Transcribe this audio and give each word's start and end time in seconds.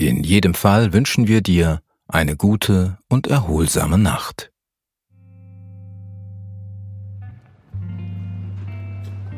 In 0.00 0.24
jedem 0.24 0.54
Fall 0.54 0.94
wünschen 0.94 1.28
wir 1.28 1.42
dir 1.42 1.82
eine 2.08 2.34
gute 2.34 2.96
und 3.10 3.26
erholsame 3.26 3.98
Nacht. 3.98 4.50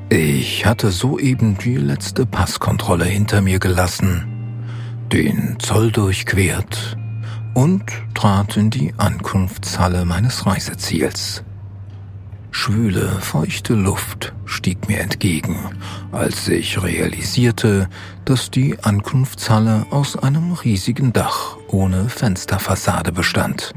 Ich 0.09 0.65
hatte 0.65 0.93
soeben 0.93 1.59
die 1.59 1.75
letzte 1.75 2.27
Passkontrolle 2.27 3.07
hinter 3.07 3.41
mir 3.41 3.59
gelassen, 3.59 4.63
den 5.13 5.59
Zoll 5.59 5.91
durchquert 5.91 6.97
und 7.55 7.83
trat 8.15 8.57
in 8.57 8.71
die 8.71 8.95
Ankunftshalle 8.99 10.05
meines 10.05 10.47
Reiseziels. 10.47 11.43
Schwüle, 12.53 13.09
feuchte 13.21 13.75
Luft 13.75 14.33
stieg 14.45 14.87
mir 14.87 15.01
entgegen, 15.01 15.57
als 16.13 16.47
ich 16.47 16.81
realisierte, 16.81 17.89
dass 18.25 18.51
die 18.51 18.79
Ankunftshalle 18.81 19.87
aus 19.91 20.17
einem 20.17 20.53
riesigen 20.53 21.13
Dach 21.13 21.57
ohne 21.67 22.09
Fensterfassade 22.09 23.11
bestand. 23.11 23.73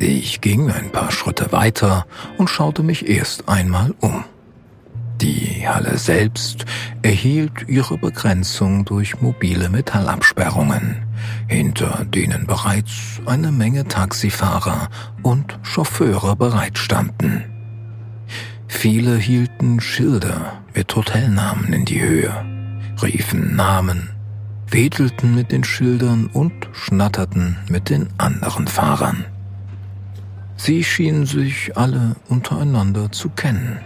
Ich 0.00 0.40
ging 0.40 0.70
ein 0.70 0.90
paar 0.90 1.12
Schritte 1.12 1.52
weiter 1.52 2.06
und 2.38 2.50
schaute 2.50 2.82
mich 2.82 3.08
erst 3.08 3.48
einmal 3.48 3.94
um. 4.00 4.24
Die 5.20 5.66
Halle 5.68 5.96
selbst 5.98 6.64
erhielt 7.02 7.68
ihre 7.68 7.96
Begrenzung 7.96 8.84
durch 8.84 9.20
mobile 9.20 9.68
Metallabsperrungen, 9.68 11.06
hinter 11.46 12.04
denen 12.06 12.46
bereits 12.46 13.20
eine 13.26 13.52
Menge 13.52 13.84
Taxifahrer 13.84 14.88
und 15.22 15.58
Chauffeure 15.62 16.36
bereitstanden. 16.36 17.55
Viele 18.68 19.16
hielten 19.16 19.80
Schilder 19.80 20.62
mit 20.74 20.94
Hotelnamen 20.94 21.72
in 21.72 21.84
die 21.84 22.00
Höhe, 22.00 22.32
riefen 23.02 23.54
Namen, 23.56 24.10
wedelten 24.68 25.34
mit 25.34 25.52
den 25.52 25.64
Schildern 25.64 26.26
und 26.26 26.68
schnatterten 26.72 27.56
mit 27.68 27.90
den 27.90 28.08
anderen 28.18 28.66
Fahrern. 28.66 29.24
Sie 30.56 30.82
schienen 30.82 31.26
sich 31.26 31.76
alle 31.76 32.16
untereinander 32.28 33.12
zu 33.12 33.28
kennen. 33.28 33.78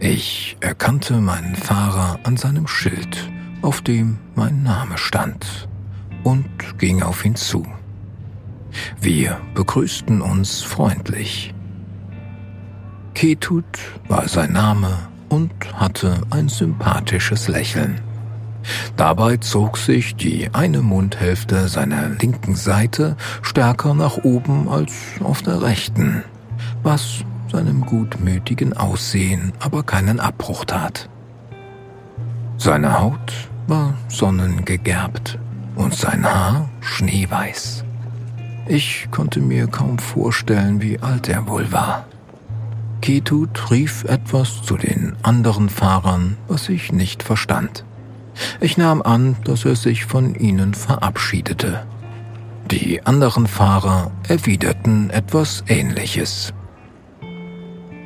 Ich 0.00 0.56
erkannte 0.60 1.20
meinen 1.20 1.54
Fahrer 1.54 2.18
an 2.24 2.36
seinem 2.36 2.66
Schild, 2.66 3.30
auf 3.62 3.80
dem 3.80 4.18
mein 4.34 4.62
Name 4.62 4.98
stand, 4.98 5.68
und 6.24 6.46
ging 6.78 7.02
auf 7.02 7.24
ihn 7.24 7.36
zu. 7.36 7.66
Wir 9.00 9.40
begrüßten 9.54 10.20
uns 10.20 10.62
freundlich. 10.62 11.51
Ketut 13.14 13.64
war 14.08 14.28
sein 14.28 14.52
Name 14.52 14.98
und 15.28 15.52
hatte 15.74 16.20
ein 16.30 16.48
sympathisches 16.48 17.48
Lächeln. 17.48 18.00
Dabei 18.96 19.38
zog 19.38 19.76
sich 19.76 20.14
die 20.14 20.48
eine 20.52 20.82
Mundhälfte 20.82 21.68
seiner 21.68 22.08
linken 22.08 22.54
Seite 22.54 23.16
stärker 23.42 23.94
nach 23.94 24.18
oben 24.18 24.68
als 24.68 24.92
auf 25.22 25.42
der 25.42 25.62
rechten, 25.62 26.22
was 26.82 27.24
seinem 27.50 27.84
gutmütigen 27.84 28.76
Aussehen 28.76 29.52
aber 29.60 29.82
keinen 29.82 30.20
Abbruch 30.20 30.64
tat. 30.64 31.08
Seine 32.56 33.00
Haut 33.00 33.48
war 33.66 33.94
sonnengegerbt 34.08 35.38
und 35.74 35.94
sein 35.94 36.24
Haar 36.24 36.68
schneeweiß. 36.80 37.84
Ich 38.68 39.08
konnte 39.10 39.40
mir 39.40 39.66
kaum 39.66 39.98
vorstellen, 39.98 40.80
wie 40.80 40.98
alt 41.00 41.28
er 41.28 41.48
wohl 41.48 41.72
war. 41.72 42.06
Ketut 43.02 43.72
rief 43.72 44.04
etwas 44.04 44.62
zu 44.62 44.76
den 44.76 45.16
anderen 45.24 45.68
Fahrern, 45.68 46.36
was 46.46 46.68
ich 46.68 46.92
nicht 46.92 47.24
verstand. 47.24 47.84
Ich 48.60 48.78
nahm 48.78 49.02
an, 49.02 49.36
dass 49.42 49.64
er 49.64 49.74
sich 49.74 50.04
von 50.04 50.36
ihnen 50.36 50.72
verabschiedete. 50.72 51.84
Die 52.70 53.04
anderen 53.04 53.48
Fahrer 53.48 54.12
erwiderten 54.28 55.10
etwas 55.10 55.64
Ähnliches. 55.66 56.54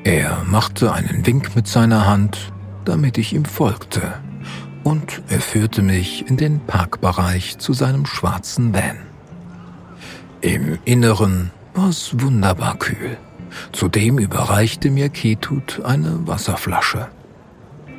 Er 0.02 0.42
machte 0.46 0.92
einen 0.92 1.26
Wink 1.26 1.54
mit 1.54 1.68
seiner 1.68 2.06
Hand, 2.06 2.52
damit 2.86 3.18
ich 3.18 3.34
ihm 3.34 3.44
folgte, 3.44 4.14
und 4.82 5.20
er 5.28 5.40
führte 5.40 5.82
mich 5.82 6.26
in 6.26 6.38
den 6.38 6.60
Parkbereich 6.60 7.58
zu 7.58 7.74
seinem 7.74 8.06
schwarzen 8.06 8.72
Van. 8.72 8.96
Im 10.40 10.78
Inneren 10.86 11.50
war 11.74 11.90
es 11.90 12.18
wunderbar 12.18 12.78
kühl. 12.78 13.18
Zudem 13.72 14.18
überreichte 14.18 14.90
mir 14.90 15.08
Ketut 15.08 15.82
eine 15.84 16.26
Wasserflasche. 16.26 17.08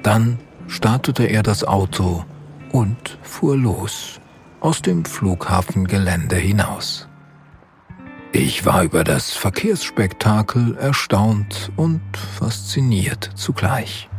Dann 0.03 0.39
startete 0.67 1.23
er 1.25 1.43
das 1.43 1.63
Auto 1.63 2.25
und 2.71 3.17
fuhr 3.21 3.57
los 3.57 4.19
aus 4.59 4.81
dem 4.81 5.05
Flughafengelände 5.05 6.35
hinaus. 6.35 7.07
Ich 8.33 8.65
war 8.65 8.83
über 8.83 9.03
das 9.03 9.33
Verkehrsspektakel 9.33 10.75
erstaunt 10.77 11.71
und 11.75 12.01
fasziniert 12.15 13.31
zugleich. 13.35 14.09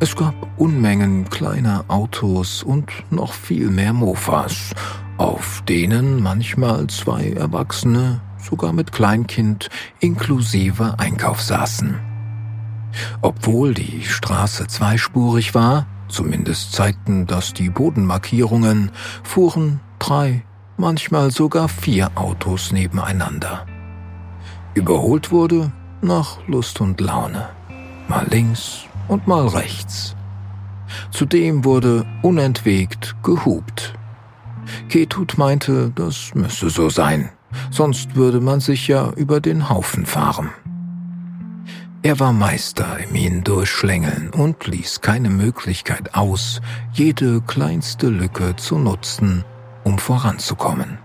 Es 0.00 0.16
gab 0.16 0.34
Unmengen 0.56 1.28
kleiner 1.28 1.84
Autos 1.88 2.62
und 2.62 2.90
noch 3.10 3.32
viel 3.32 3.68
mehr 3.68 3.92
Mofas, 3.92 4.72
auf 5.18 5.62
denen 5.68 6.22
manchmal 6.22 6.86
zwei 6.86 7.30
Erwachsene 7.30 8.20
sogar 8.48 8.72
mit 8.72 8.92
Kleinkind 8.92 9.68
inklusive 10.00 10.94
Einkauf 10.98 11.42
saßen. 11.42 11.98
Obwohl 13.20 13.74
die 13.74 14.02
Straße 14.04 14.66
zweispurig 14.66 15.54
war, 15.54 15.86
zumindest 16.08 16.72
zeigten 16.72 17.26
das 17.26 17.52
die 17.52 17.68
Bodenmarkierungen, 17.68 18.90
fuhren 19.22 19.80
drei, 19.98 20.42
manchmal 20.76 21.30
sogar 21.30 21.68
vier 21.68 22.10
Autos 22.14 22.72
nebeneinander. 22.72 23.66
Überholt 24.74 25.30
wurde 25.30 25.70
nach 26.00 26.38
Lust 26.46 26.80
und 26.80 27.00
Laune, 27.00 27.48
mal 28.08 28.26
links 28.30 28.84
und 29.08 29.26
mal 29.26 29.46
rechts. 29.48 30.14
Zudem 31.10 31.64
wurde 31.64 32.06
unentwegt 32.22 33.16
gehupt. 33.22 33.94
Ketut 34.88 35.36
meinte, 35.36 35.90
das 35.94 36.34
müsse 36.34 36.70
so 36.70 36.88
sein 36.88 37.30
sonst 37.70 38.16
würde 38.16 38.40
man 38.40 38.60
sich 38.60 38.88
ja 38.88 39.10
über 39.12 39.40
den 39.40 39.68
Haufen 39.68 40.06
fahren. 40.06 40.50
Er 42.02 42.20
war 42.20 42.32
Meister 42.32 42.98
im 42.98 43.14
Hindurchschlängeln 43.14 44.30
und 44.30 44.66
ließ 44.66 45.00
keine 45.00 45.30
Möglichkeit 45.30 46.14
aus, 46.14 46.60
jede 46.92 47.40
kleinste 47.40 48.08
Lücke 48.08 48.54
zu 48.56 48.78
nutzen, 48.78 49.44
um 49.82 49.98
voranzukommen. 49.98 50.98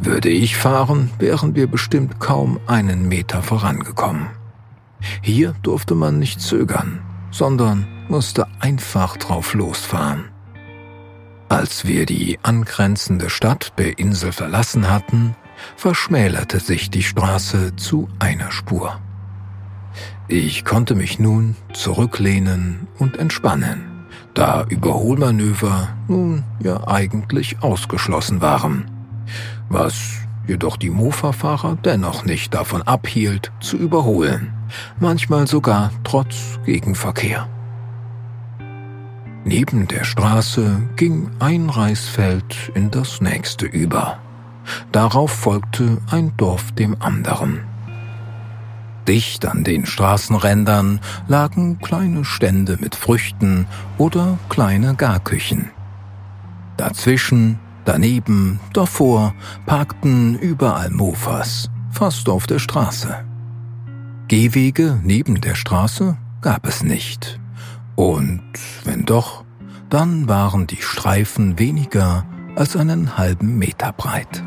Würde 0.00 0.30
ich 0.30 0.56
fahren, 0.56 1.10
wären 1.18 1.54
wir 1.54 1.66
bestimmt 1.66 2.18
kaum 2.18 2.58
einen 2.66 3.06
Meter 3.06 3.42
vorangekommen. 3.42 4.28
Hier 5.20 5.54
durfte 5.62 5.94
man 5.94 6.18
nicht 6.18 6.40
zögern, 6.40 7.00
sondern 7.30 7.86
musste 8.08 8.46
einfach 8.60 9.16
drauf 9.16 9.54
losfahren. 9.54 10.31
Als 11.52 11.86
wir 11.86 12.06
die 12.06 12.38
angrenzende 12.42 13.28
Stadt 13.28 13.74
der 13.76 13.98
Insel 13.98 14.32
verlassen 14.32 14.88
hatten, 14.88 15.36
verschmälerte 15.76 16.60
sich 16.60 16.88
die 16.88 17.02
Straße 17.02 17.76
zu 17.76 18.08
einer 18.18 18.50
Spur. 18.50 18.98
Ich 20.28 20.64
konnte 20.64 20.94
mich 20.94 21.18
nun 21.18 21.54
zurücklehnen 21.74 22.88
und 22.98 23.18
entspannen, 23.18 24.06
da 24.32 24.64
Überholmanöver 24.64 25.90
nun 26.08 26.42
ja 26.62 26.88
eigentlich 26.88 27.62
ausgeschlossen 27.62 28.40
waren, 28.40 28.90
was 29.68 30.22
jedoch 30.46 30.78
die 30.78 30.88
Mofa-Fahrer 30.88 31.76
dennoch 31.84 32.24
nicht 32.24 32.54
davon 32.54 32.80
abhielt, 32.80 33.52
zu 33.60 33.76
überholen, 33.76 34.54
manchmal 35.00 35.46
sogar 35.46 35.90
trotz 36.02 36.58
Gegenverkehr. 36.64 37.46
Neben 39.44 39.88
der 39.88 40.04
Straße 40.04 40.80
ging 40.96 41.30
ein 41.40 41.68
Reisfeld 41.68 42.70
in 42.74 42.90
das 42.90 43.20
nächste 43.20 43.66
über. 43.66 44.18
Darauf 44.92 45.32
folgte 45.32 45.98
ein 46.10 46.32
Dorf 46.36 46.70
dem 46.72 46.96
anderen. 47.00 47.60
Dicht 49.08 49.44
an 49.46 49.64
den 49.64 49.84
Straßenrändern 49.84 51.00
lagen 51.26 51.78
kleine 51.80 52.24
Stände 52.24 52.78
mit 52.80 52.94
Früchten 52.94 53.66
oder 53.98 54.38
kleine 54.48 54.94
Garküchen. 54.94 55.70
Dazwischen, 56.76 57.58
daneben, 57.84 58.60
davor 58.72 59.34
parkten 59.66 60.38
überall 60.38 60.90
Mofas, 60.90 61.68
fast 61.90 62.28
auf 62.28 62.46
der 62.46 62.60
Straße. 62.60 63.24
Gehwege 64.28 65.00
neben 65.02 65.40
der 65.40 65.56
Straße 65.56 66.16
gab 66.40 66.66
es 66.66 66.84
nicht. 66.84 67.41
Und 67.96 68.42
wenn 68.84 69.04
doch, 69.04 69.44
dann 69.90 70.28
waren 70.28 70.66
die 70.66 70.80
Streifen 70.80 71.58
weniger 71.58 72.24
als 72.56 72.76
einen 72.76 73.18
halben 73.18 73.58
Meter 73.58 73.92
breit. 73.92 74.42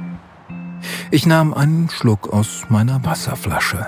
Ich 1.11 1.25
nahm 1.25 1.53
einen 1.53 1.89
Schluck 1.89 2.31
aus 2.33 2.65
meiner 2.69 3.03
Wasserflasche. 3.03 3.87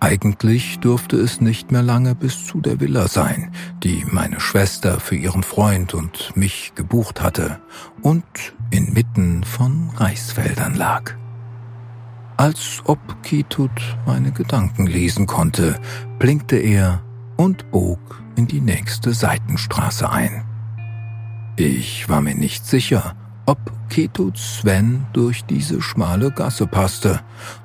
Eigentlich 0.00 0.78
durfte 0.78 1.16
es 1.16 1.40
nicht 1.40 1.72
mehr 1.72 1.82
lange 1.82 2.14
bis 2.14 2.46
zu 2.46 2.60
der 2.60 2.80
Villa 2.80 3.08
sein, 3.08 3.50
die 3.82 4.04
meine 4.10 4.38
Schwester 4.38 5.00
für 5.00 5.16
ihren 5.16 5.42
Freund 5.42 5.92
und 5.92 6.36
mich 6.36 6.72
gebucht 6.76 7.20
hatte 7.20 7.60
und 8.00 8.24
inmitten 8.70 9.42
von 9.42 9.90
Reisfeldern 9.96 10.74
lag. 10.74 11.14
Als 12.36 12.82
ob 12.84 13.00
Kitut 13.24 13.70
meine 14.06 14.30
Gedanken 14.30 14.86
lesen 14.86 15.26
konnte, 15.26 15.80
blinkte 16.20 16.56
er 16.56 17.02
und 17.36 17.68
bog 17.72 18.22
in 18.38 18.46
die 18.46 18.60
nächste 18.60 19.12
Seitenstraße 19.12 20.08
ein. 20.08 20.44
Ich 21.56 22.08
war 22.08 22.20
mir 22.20 22.36
nicht 22.36 22.64
sicher, 22.64 23.16
ob 23.46 23.58
Ketut 23.90 24.38
Sven 24.38 25.06
durch 25.12 25.44
diese 25.44 25.82
schmale 25.82 26.30
Gasse 26.30 26.68
passte, 26.68 27.20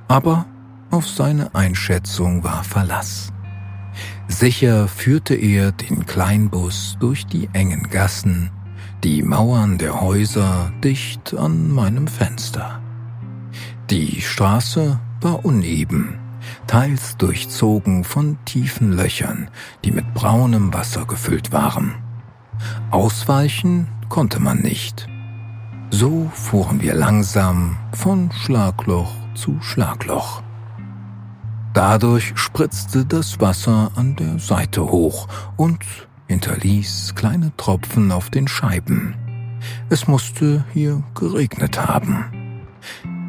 aber 0.07 0.47
auf 0.89 1.07
seine 1.07 1.53
Einschätzung 1.53 2.43
war 2.43 2.63
Verlass. 2.63 3.31
Sicher 4.27 4.87
führte 4.87 5.35
er 5.35 5.71
den 5.73 6.07
Kleinbus 6.07 6.97
durch 6.99 7.27
die 7.27 7.49
engen 7.53 7.83
Gassen, 7.91 8.49
die 9.03 9.21
Mauern 9.21 9.77
der 9.77 10.01
Häuser 10.01 10.71
dicht 10.83 11.35
an 11.35 11.71
meinem 11.71 12.07
Fenster. 12.07 12.81
Die 13.91 14.21
Straße 14.21 14.99
war 15.21 15.45
uneben, 15.45 16.17
teils 16.67 17.17
durchzogen 17.17 18.03
von 18.03 18.37
tiefen 18.45 18.91
Löchern, 18.91 19.49
die 19.83 19.91
mit 19.91 20.13
braunem 20.13 20.73
Wasser 20.73 21.05
gefüllt 21.05 21.51
waren. 21.51 21.95
Ausweichen 22.91 23.87
konnte 24.09 24.39
man 24.39 24.59
nicht. 24.59 25.07
So 25.89 26.31
fuhren 26.33 26.81
wir 26.81 26.95
langsam 26.95 27.77
von 27.93 28.31
Schlagloch 28.31 29.13
zu 29.35 29.59
Schlagloch. 29.61 30.41
Dadurch 31.73 32.33
spritzte 32.35 33.05
das 33.05 33.39
Wasser 33.39 33.91
an 33.95 34.15
der 34.15 34.37
Seite 34.37 34.85
hoch 34.85 35.27
und 35.57 35.79
hinterließ 36.27 37.15
kleine 37.15 37.51
Tropfen 37.57 38.11
auf 38.11 38.29
den 38.29 38.47
Scheiben. 38.47 39.15
Es 39.89 40.07
musste 40.07 40.65
hier 40.73 41.03
geregnet 41.15 41.79
haben. 41.79 42.63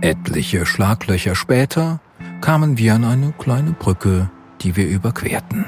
Etliche 0.00 0.66
Schlaglöcher 0.66 1.34
später 1.34 2.00
kamen 2.44 2.76
wir 2.76 2.94
an 2.94 3.04
eine 3.06 3.32
kleine 3.32 3.72
Brücke, 3.72 4.28
die 4.60 4.76
wir 4.76 4.86
überquerten. 4.86 5.64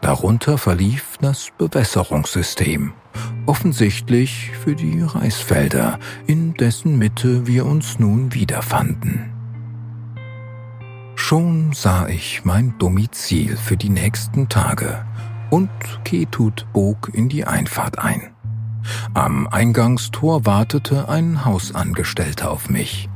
Darunter 0.00 0.56
verlief 0.56 1.18
das 1.20 1.48
Bewässerungssystem, 1.58 2.92
offensichtlich 3.44 4.52
für 4.52 4.76
die 4.76 5.00
Reisfelder, 5.02 5.98
in 6.28 6.54
dessen 6.54 6.96
Mitte 6.96 7.48
wir 7.48 7.66
uns 7.66 7.98
nun 7.98 8.32
wiederfanden. 8.34 9.32
Schon 11.16 11.72
sah 11.72 12.06
ich 12.06 12.44
mein 12.44 12.78
Domizil 12.78 13.56
für 13.56 13.76
die 13.76 13.90
nächsten 13.90 14.48
Tage 14.48 15.04
und 15.50 15.70
Ketut 16.04 16.72
bog 16.72 17.10
in 17.12 17.28
die 17.28 17.44
Einfahrt 17.44 17.98
ein. 17.98 18.30
Am 19.12 19.48
Eingangstor 19.48 20.46
wartete 20.46 21.08
ein 21.08 21.44
Hausangestellter 21.44 22.48
auf 22.48 22.70
mich. 22.70 23.08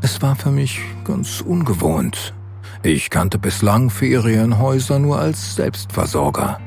Es 0.00 0.20
war 0.22 0.36
für 0.36 0.50
mich 0.50 0.80
ganz 1.04 1.40
ungewohnt. 1.40 2.34
Ich 2.82 3.10
kannte 3.10 3.38
bislang 3.38 3.90
Ferienhäuser 3.90 4.98
nur 4.98 5.18
als 5.18 5.54
Selbstversorger. 5.54 6.58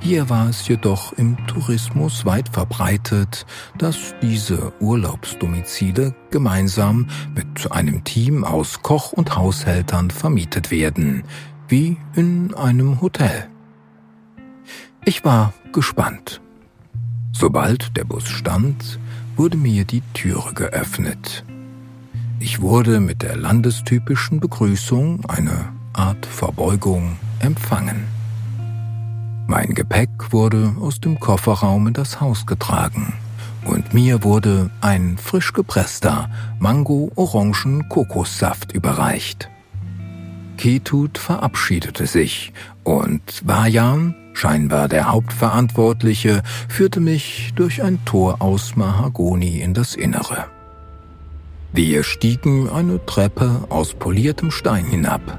Hier 0.00 0.28
war 0.28 0.48
es 0.48 0.66
jedoch 0.68 1.12
im 1.12 1.36
Tourismus 1.46 2.24
weit 2.24 2.48
verbreitet, 2.48 3.46
dass 3.78 4.14
diese 4.20 4.72
Urlaubsdomizile 4.80 6.14
gemeinsam 6.30 7.08
mit 7.34 7.70
einem 7.70 8.04
Team 8.04 8.44
aus 8.44 8.82
Koch 8.82 9.12
und 9.12 9.36
Haushältern 9.36 10.10
vermietet 10.10 10.70
werden, 10.70 11.24
wie 11.68 11.96
in 12.14 12.54
einem 12.54 13.00
Hotel. 13.00 13.48
Ich 15.04 15.24
war 15.24 15.52
gespannt. 15.72 16.40
Sobald 17.32 17.96
der 17.96 18.04
Bus 18.04 18.28
stand, 18.28 18.98
wurde 19.36 19.56
mir 19.56 19.84
die 19.84 20.02
Türe 20.12 20.52
geöffnet. 20.52 21.44
Ich 22.44 22.60
wurde 22.60 22.98
mit 22.98 23.22
der 23.22 23.36
landestypischen 23.36 24.40
Begrüßung, 24.40 25.24
eine 25.28 25.68
Art 25.92 26.26
Verbeugung, 26.26 27.16
empfangen. 27.38 28.02
Mein 29.46 29.74
Gepäck 29.74 30.32
wurde 30.32 30.74
aus 30.80 31.00
dem 31.00 31.20
Kofferraum 31.20 31.86
in 31.86 31.94
das 31.94 32.20
Haus 32.20 32.44
getragen 32.44 33.12
und 33.64 33.94
mir 33.94 34.24
wurde 34.24 34.70
ein 34.80 35.18
frisch 35.18 35.52
gepresster 35.52 36.28
Mango-Orangen-Kokossaft 36.58 38.72
überreicht. 38.72 39.48
Ketut 40.56 41.18
verabschiedete 41.18 42.08
sich 42.08 42.52
und 42.82 43.22
Vajan, 43.44 44.16
scheinbar 44.32 44.88
der 44.88 45.12
Hauptverantwortliche, 45.12 46.42
führte 46.68 46.98
mich 46.98 47.52
durch 47.54 47.84
ein 47.84 48.04
Tor 48.04 48.42
aus 48.42 48.74
Mahagoni 48.74 49.60
in 49.60 49.74
das 49.74 49.94
Innere. 49.94 50.46
Wir 51.74 52.02
stiegen 52.02 52.68
eine 52.68 53.04
Treppe 53.06 53.64
aus 53.70 53.94
poliertem 53.94 54.50
Stein 54.50 54.84
hinab. 54.84 55.38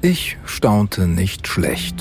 Ich 0.00 0.36
staunte 0.44 1.08
nicht 1.08 1.48
schlecht. 1.48 2.00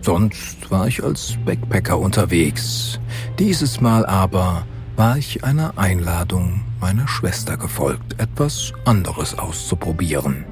Sonst 0.00 0.70
war 0.70 0.88
ich 0.88 1.04
als 1.04 1.36
Backpacker 1.44 1.98
unterwegs. 1.98 2.98
Dieses 3.38 3.82
Mal 3.82 4.06
aber 4.06 4.66
war 4.96 5.18
ich 5.18 5.44
einer 5.44 5.76
Einladung 5.76 6.62
meiner 6.80 7.06
Schwester 7.06 7.58
gefolgt, 7.58 8.18
etwas 8.18 8.72
anderes 8.86 9.38
auszuprobieren. 9.38 10.46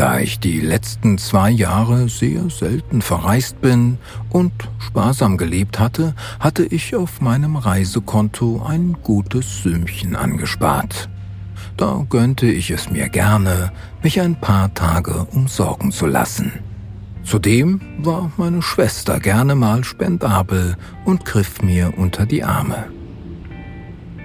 Da 0.00 0.18
ich 0.18 0.40
die 0.40 0.60
letzten 0.60 1.18
zwei 1.18 1.50
Jahre 1.50 2.08
sehr 2.08 2.48
selten 2.48 3.02
verreist 3.02 3.60
bin 3.60 3.98
und 4.30 4.50
sparsam 4.78 5.36
gelebt 5.36 5.78
hatte, 5.78 6.14
hatte 6.38 6.64
ich 6.64 6.96
auf 6.96 7.20
meinem 7.20 7.54
Reisekonto 7.56 8.64
ein 8.66 8.96
gutes 9.02 9.62
Sümmchen 9.62 10.16
angespart. 10.16 11.10
Da 11.76 12.06
gönnte 12.08 12.46
ich 12.50 12.70
es 12.70 12.88
mir 12.88 13.10
gerne, 13.10 13.72
mich 14.02 14.22
ein 14.22 14.40
paar 14.40 14.72
Tage 14.72 15.26
umsorgen 15.32 15.92
zu 15.92 16.06
lassen. 16.06 16.50
Zudem 17.22 17.82
war 17.98 18.32
meine 18.38 18.62
Schwester 18.62 19.20
gerne 19.20 19.54
mal 19.54 19.84
spendabel 19.84 20.78
und 21.04 21.26
griff 21.26 21.60
mir 21.60 21.92
unter 21.98 22.24
die 22.24 22.42
Arme. 22.42 22.86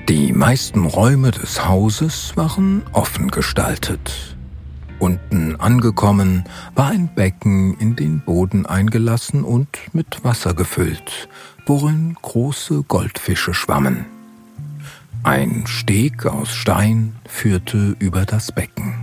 Die 0.08 0.32
meisten 0.32 0.86
Räume 0.86 1.32
des 1.32 1.68
Hauses 1.68 2.32
waren 2.38 2.84
offen 2.94 3.30
gestaltet. 3.30 4.35
Unten 5.00 5.56
angekommen 5.60 6.46
war 6.74 6.88
ein 6.88 7.10
Becken 7.14 7.78
in 7.80 7.96
den 7.96 8.22
Boden 8.22 8.66
eingelassen 8.66 9.44
und 9.44 9.68
mit 9.94 10.24
Wasser 10.24 10.54
gefüllt, 10.54 11.28
worin 11.66 12.16
große 12.22 12.84
Goldfische 12.84 13.54
schwammen. 13.54 14.06
Ein 15.24 15.64
Steg 15.66 16.26
aus 16.26 16.54
Stein 16.54 17.16
führte 17.28 17.96
über 18.00 18.26
das 18.26 18.52
Becken. 18.52 18.94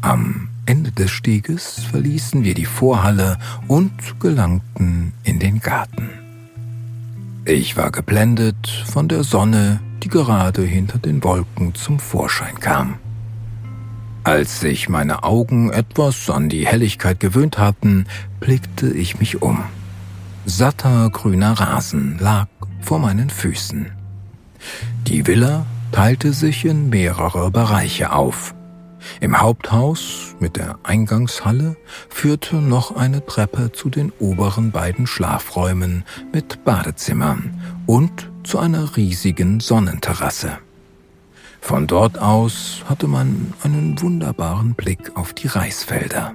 Am 0.00 0.48
Ende 0.66 0.92
des 0.92 1.10
Steges 1.10 1.82
verließen 1.90 2.44
wir 2.44 2.54
die 2.54 2.66
Vorhalle 2.66 3.38
und 3.66 4.20
gelangten 4.20 5.12
in 5.24 5.38
den 5.38 5.60
Garten. 5.60 6.10
Ich 7.46 7.76
war 7.76 7.90
geblendet 7.90 8.84
von 8.86 9.08
der 9.08 9.24
Sonne, 9.24 9.80
die 10.02 10.08
gerade 10.08 10.62
hinter 10.62 10.98
den 10.98 11.24
Wolken 11.24 11.74
zum 11.74 11.98
Vorschein 11.98 12.58
kam. 12.60 12.98
Als 14.24 14.60
sich 14.60 14.88
meine 14.88 15.22
Augen 15.22 15.70
etwas 15.70 16.30
an 16.30 16.48
die 16.48 16.66
Helligkeit 16.66 17.20
gewöhnt 17.20 17.58
hatten, 17.58 18.06
blickte 18.40 18.88
ich 18.88 19.20
mich 19.20 19.42
um. 19.42 19.62
Satter 20.46 21.10
grüner 21.10 21.52
Rasen 21.52 22.18
lag 22.18 22.48
vor 22.80 22.98
meinen 22.98 23.28
Füßen. 23.28 23.92
Die 25.06 25.26
Villa 25.26 25.66
teilte 25.92 26.32
sich 26.32 26.64
in 26.64 26.88
mehrere 26.88 27.50
Bereiche 27.50 28.12
auf. 28.12 28.54
Im 29.20 29.38
Haupthaus 29.38 30.34
mit 30.40 30.56
der 30.56 30.78
Eingangshalle 30.84 31.76
führte 32.08 32.56
noch 32.56 32.96
eine 32.96 33.26
Treppe 33.26 33.72
zu 33.72 33.90
den 33.90 34.10
oberen 34.20 34.70
beiden 34.70 35.06
Schlafräumen 35.06 36.04
mit 36.32 36.64
Badezimmern 36.64 37.60
und 37.84 38.30
zu 38.42 38.58
einer 38.58 38.96
riesigen 38.96 39.60
Sonnenterrasse. 39.60 40.63
Von 41.64 41.86
dort 41.86 42.18
aus 42.18 42.84
hatte 42.84 43.08
man 43.08 43.54
einen 43.62 43.98
wunderbaren 44.02 44.74
Blick 44.74 45.16
auf 45.16 45.32
die 45.32 45.46
Reisfelder. 45.46 46.34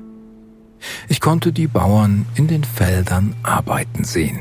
Ich 1.08 1.22
konnte 1.22 1.54
die 1.54 1.68
Bauern 1.68 2.26
in 2.34 2.48
den 2.48 2.64
Feldern 2.64 3.36
arbeiten 3.44 4.06
sehen. 4.06 4.40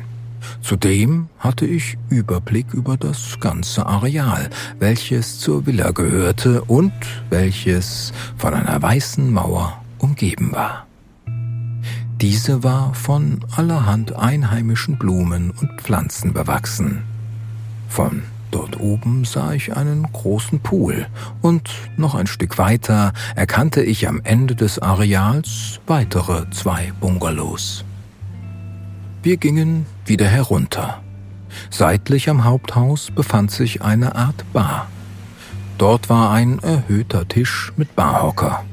Zudem 0.62 1.28
hatte 1.38 1.66
ich 1.66 1.98
Überblick 2.08 2.72
über 2.72 2.96
das 2.96 3.38
ganze 3.38 3.84
Areal, 3.84 4.48
welches 4.78 5.38
zur 5.38 5.66
Villa 5.66 5.90
gehörte 5.90 6.62
und 6.64 6.94
welches 7.28 8.14
von 8.38 8.54
einer 8.54 8.80
weißen 8.80 9.30
Mauer 9.30 9.84
umgeben 9.98 10.52
war. 10.52 10.86
Diese 12.22 12.64
war 12.64 12.94
von 12.94 13.44
allerhand 13.54 14.16
einheimischen 14.16 14.98
Blumen 14.98 15.50
und 15.50 15.82
Pflanzen 15.82 16.32
bewachsen. 16.32 17.02
Von 17.90 18.22
dort 18.50 18.80
oben 18.80 19.24
sah 19.24 19.52
ich 19.52 19.76
einen 19.76 20.04
großen 20.12 20.60
Pool 20.60 21.06
und 21.42 21.70
noch 21.96 22.14
ein 22.14 22.26
Stück 22.26 22.58
weiter 22.58 23.12
erkannte 23.36 23.82
ich 23.82 24.08
am 24.08 24.20
Ende 24.24 24.54
des 24.54 24.78
Areals 24.78 25.80
weitere 25.86 26.48
zwei 26.50 26.92
Bungalows. 27.00 27.84
Wir 29.22 29.36
gingen 29.36 29.86
wieder 30.06 30.26
herunter. 30.26 31.02
Seitlich 31.70 32.28
am 32.28 32.44
Haupthaus 32.44 33.10
befand 33.10 33.50
sich 33.50 33.82
eine 33.82 34.14
Art 34.14 34.44
Bar. 34.52 34.88
Dort 35.76 36.08
war 36.08 36.30
ein 36.32 36.58
erhöhter 36.60 37.26
Tisch 37.28 37.72
mit 37.76 37.94
Barhocker. 37.94 38.64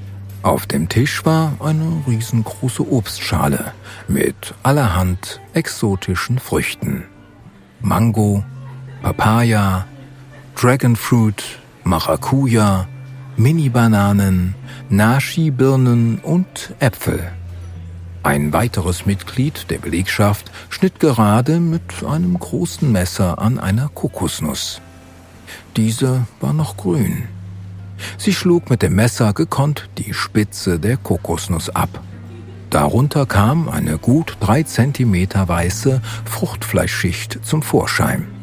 Auf 0.44 0.68
dem 0.68 0.90
Tisch 0.90 1.26
war 1.26 1.54
eine 1.60 2.04
riesengroße 2.08 2.88
Obstschale 2.92 3.74
mit 4.08 4.54
allerhand 4.62 5.42
exotischen 5.54 6.38
Früchten. 6.38 7.06
Mango, 7.82 8.44
Papaya, 9.06 9.86
Dragonfruit, 10.56 11.60
Maracuja, 11.84 12.88
Mini-Bananen, 13.38 14.56
Nashi-Birnen 14.90 16.18
und 16.24 16.74
Äpfel. 16.80 17.32
Ein 18.24 18.52
weiteres 18.52 19.06
Mitglied 19.06 19.70
der 19.70 19.78
Belegschaft 19.78 20.52
schnitt 20.72 21.00
gerade 21.00 21.60
mit 21.60 22.04
einem 22.04 22.40
großen 22.40 22.92
Messer 22.92 23.38
an 23.38 23.60
einer 23.60 23.90
Kokosnuss. 23.90 24.82
Diese 25.78 26.26
war 26.42 26.54
noch 26.54 26.76
grün. 26.76 27.26
Sie 28.18 28.34
schlug 28.34 28.72
mit 28.72 28.82
dem 28.82 28.96
Messer 28.96 29.34
gekonnt 29.34 29.88
die 30.00 30.16
Spitze 30.16 30.80
der 30.80 30.98
Kokosnuss 30.98 31.70
ab. 31.70 32.02
Darunter 32.72 33.28
kam 33.28 33.70
eine 33.70 34.00
gut 34.00 34.38
drei 34.40 34.64
Zentimeter 34.64 35.48
weiße 35.48 36.02
Fruchtfleischschicht 36.26 37.46
zum 37.46 37.62
Vorschein. 37.62 38.35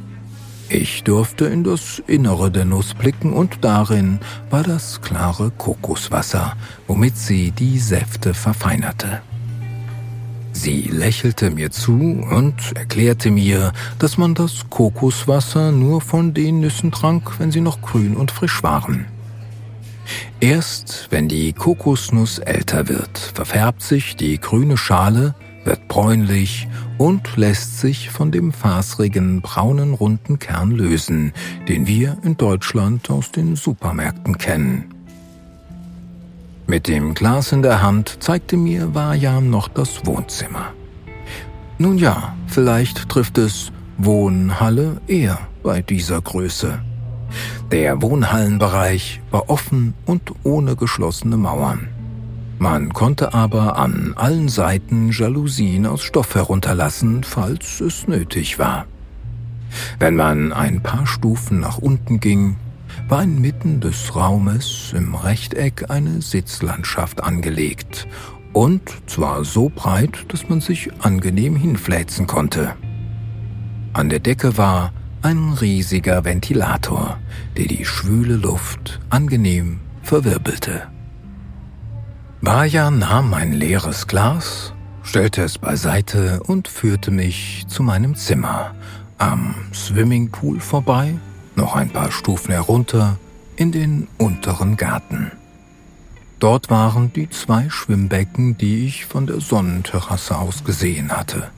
Ich 0.74 1.04
durfte 1.04 1.44
in 1.44 1.64
das 1.64 2.02
Innere 2.06 2.50
der 2.50 2.64
Nuss 2.64 2.94
blicken 2.94 3.34
und 3.34 3.58
darin 3.60 4.20
war 4.48 4.62
das 4.62 5.02
klare 5.02 5.50
Kokoswasser, 5.50 6.56
womit 6.86 7.18
sie 7.18 7.50
die 7.50 7.78
Säfte 7.78 8.32
verfeinerte. 8.32 9.20
Sie 10.52 10.84
lächelte 10.84 11.50
mir 11.50 11.70
zu 11.72 11.92
und 11.92 12.54
erklärte 12.74 13.30
mir, 13.30 13.74
dass 13.98 14.16
man 14.16 14.34
das 14.34 14.70
Kokoswasser 14.70 15.72
nur 15.72 16.00
von 16.00 16.32
den 16.32 16.60
Nüssen 16.60 16.90
trank, 16.90 17.38
wenn 17.38 17.52
sie 17.52 17.60
noch 17.60 17.82
grün 17.82 18.16
und 18.16 18.30
frisch 18.30 18.62
waren. 18.62 19.04
Erst 20.40 21.08
wenn 21.10 21.28
die 21.28 21.52
Kokosnuss 21.52 22.38
älter 22.38 22.88
wird, 22.88 23.18
verfärbt 23.34 23.82
sich 23.82 24.16
die 24.16 24.40
grüne 24.40 24.78
Schale, 24.78 25.34
wird 25.64 25.86
bräunlich 25.88 26.66
und 26.98 27.36
lässt 27.36 27.80
sich 27.80 28.10
von 28.10 28.30
dem 28.30 28.52
fasrigen 28.52 29.40
braunen 29.40 29.94
runden 29.94 30.38
Kern 30.38 30.70
lösen, 30.70 31.32
den 31.68 31.86
wir 31.86 32.18
in 32.22 32.36
Deutschland 32.36 33.10
aus 33.10 33.32
den 33.32 33.56
Supermärkten 33.56 34.38
kennen. 34.38 34.92
Mit 36.66 36.88
dem 36.88 37.14
Glas 37.14 37.52
in 37.52 37.62
der 37.62 37.82
Hand 37.82 38.18
zeigte 38.20 38.56
mir 38.56 38.94
Vajan 38.94 39.50
noch 39.50 39.68
das 39.68 40.06
Wohnzimmer. 40.06 40.72
Nun 41.78 41.98
ja, 41.98 42.36
vielleicht 42.46 43.08
trifft 43.08 43.38
es 43.38 43.72
Wohnhalle 43.98 45.00
eher 45.06 45.38
bei 45.62 45.82
dieser 45.82 46.20
Größe. 46.20 46.80
Der 47.70 48.02
Wohnhallenbereich 48.02 49.20
war 49.30 49.48
offen 49.48 49.94
und 50.06 50.32
ohne 50.44 50.76
geschlossene 50.76 51.36
Mauern. 51.36 51.88
Man 52.62 52.92
konnte 52.92 53.34
aber 53.34 53.76
an 53.76 54.12
allen 54.14 54.48
Seiten 54.48 55.10
Jalousien 55.10 55.84
aus 55.84 56.04
Stoff 56.04 56.36
herunterlassen, 56.36 57.24
falls 57.24 57.80
es 57.80 58.06
nötig 58.06 58.60
war. 58.60 58.86
Wenn 59.98 60.14
man 60.14 60.52
ein 60.52 60.80
paar 60.80 61.04
Stufen 61.08 61.58
nach 61.58 61.78
unten 61.78 62.20
ging, 62.20 62.54
war 63.08 63.24
inmitten 63.24 63.80
des 63.80 64.14
Raumes 64.14 64.94
im 64.96 65.16
Rechteck 65.16 65.90
eine 65.90 66.22
Sitzlandschaft 66.22 67.24
angelegt, 67.24 68.06
und 68.52 68.82
zwar 69.08 69.44
so 69.44 69.68
breit, 69.68 70.26
dass 70.28 70.48
man 70.48 70.60
sich 70.60 70.88
angenehm 71.00 71.56
hinfläzen 71.56 72.28
konnte. 72.28 72.76
An 73.92 74.08
der 74.08 74.20
Decke 74.20 74.56
war 74.56 74.92
ein 75.22 75.54
riesiger 75.60 76.24
Ventilator, 76.24 77.18
der 77.56 77.66
die 77.66 77.84
schwüle 77.84 78.36
Luft 78.36 79.00
angenehm 79.10 79.80
verwirbelte. 80.04 80.82
Baja 82.44 82.90
nahm 82.90 83.34
ein 83.34 83.52
leeres 83.52 84.08
Glas, 84.08 84.72
stellte 85.04 85.42
es 85.42 85.58
beiseite 85.58 86.40
und 86.42 86.66
führte 86.66 87.12
mich 87.12 87.66
zu 87.68 87.84
meinem 87.84 88.16
Zimmer, 88.16 88.74
am 89.16 89.54
Swimmingpool 89.72 90.58
vorbei, 90.58 91.14
noch 91.54 91.76
ein 91.76 91.90
paar 91.90 92.10
Stufen 92.10 92.50
herunter, 92.50 93.16
in 93.54 93.70
den 93.70 94.08
unteren 94.18 94.76
Garten. 94.76 95.30
Dort 96.40 96.68
waren 96.68 97.12
die 97.12 97.30
zwei 97.30 97.70
Schwimmbecken, 97.70 98.58
die 98.58 98.86
ich 98.86 99.06
von 99.06 99.28
der 99.28 99.40
Sonnenterrasse 99.40 100.36
aus 100.36 100.64
gesehen 100.64 101.12
hatte. 101.12 101.48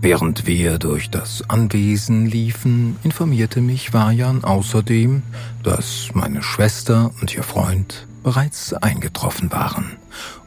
Während 0.00 0.48
wir 0.48 0.78
durch 0.78 1.10
das 1.10 1.48
Anwesen 1.48 2.26
liefen, 2.26 2.96
informierte 3.04 3.60
mich 3.60 3.94
Vajan 3.94 4.42
außerdem, 4.42 5.22
dass 5.62 6.08
meine 6.12 6.42
Schwester 6.42 7.12
und 7.20 7.32
ihr 7.36 7.44
Freund 7.44 8.08
bereits 8.22 8.72
eingetroffen 8.74 9.50
waren 9.52 9.96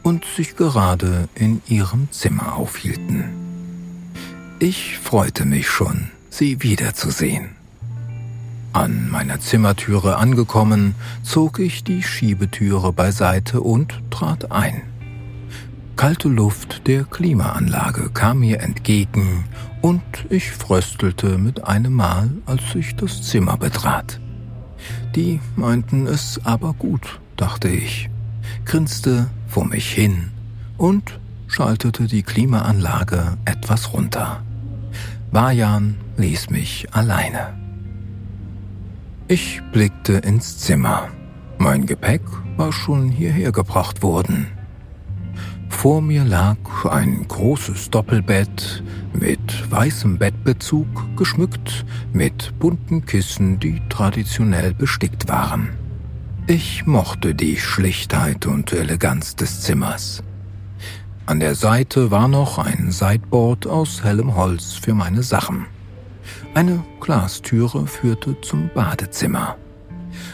und 0.02 0.26
sich 0.26 0.56
gerade 0.56 1.28
in 1.36 1.62
ihrem 1.68 2.12
Zimmer 2.12 2.56
aufhielten. 2.56 3.26
Ich 4.60 5.00
freute 5.00 5.46
mich 5.46 5.68
schon, 5.68 6.12
sie 6.30 6.62
wiederzusehen. 6.62 7.50
An 8.72 9.10
meiner 9.10 9.40
Zimmertüre 9.40 10.18
angekommen, 10.18 10.96
zog 11.22 11.60
ich 11.60 11.84
die 11.84 12.02
Schiebetüre 12.02 12.92
beiseite 12.92 13.62
und 13.62 14.02
trat 14.10 14.52
ein. 14.52 14.82
Kalte 15.96 16.28
Luft 16.28 16.88
der 16.88 17.04
Klimaanlage 17.04 18.10
kam 18.10 18.40
mir 18.40 18.62
entgegen 18.62 19.46
und 19.82 20.02
ich 20.30 20.52
fröstelte 20.52 21.38
mit 21.38 21.66
einem 21.66 21.94
Mal, 21.94 22.32
als 22.48 22.64
ich 22.74 22.96
das 22.96 23.22
Zimmer 23.22 23.58
betrat. 23.58 24.20
Die 25.16 25.40
meinten 25.56 26.08
es 26.08 26.42
aber 26.44 26.74
gut, 26.74 27.20
dachte 27.38 27.70
ich, 27.70 28.10
grinste 28.66 29.30
vor 29.48 29.66
mich 29.66 29.92
hin 29.92 30.32
und 30.78 31.20
schaltete 31.48 32.08
die 32.08 32.24
Klimaanlage 32.24 33.38
etwas 33.46 33.94
runter. 33.94 34.42
Bajan 35.32 35.96
ließ 36.18 36.50
mich 36.50 36.88
alleine. 36.92 37.54
Ich 39.28 39.62
blickte 39.72 40.14
ins 40.14 40.58
Zimmer. 40.58 41.10
Mein 41.58 41.86
Gepäck 41.86 42.22
war 42.58 42.72
schon 42.72 43.10
hierher 43.10 43.52
gebracht 43.52 44.04
worden. 44.04 44.48
Vor 45.70 46.02
mir 46.02 46.24
lag 46.24 46.58
ein 46.90 47.28
großes 47.28 47.90
Doppelbett 47.90 48.84
mit 49.14 49.72
weißem 49.72 50.18
Bettbezug, 50.18 50.88
geschmückt 51.18 51.86
mit 52.14 52.58
bunten 52.60 53.06
Kissen, 53.06 53.60
die 53.60 53.82
traditionell 53.90 54.74
bestickt 54.74 55.28
waren. 55.28 55.83
Ich 56.46 56.86
mochte 56.86 57.34
die 57.34 57.56
Schlichtheit 57.56 58.48
und 58.48 58.74
Eleganz 58.74 59.38
des 59.38 59.62
Zimmers. 59.62 60.22
An 61.26 61.40
der 61.40 61.56
Seite 61.56 62.12
war 62.12 62.28
noch 62.28 62.58
ein 62.58 62.92
Sideboard 62.92 63.66
aus 63.66 64.04
hellem 64.04 64.36
Holz 64.36 64.74
für 64.74 64.94
meine 64.94 65.24
Sachen. 65.24 65.68
Eine 66.54 66.84
Glastüre 67.00 67.88
führte 67.88 68.36
zum 68.42 68.70
Badezimmer. 68.76 69.56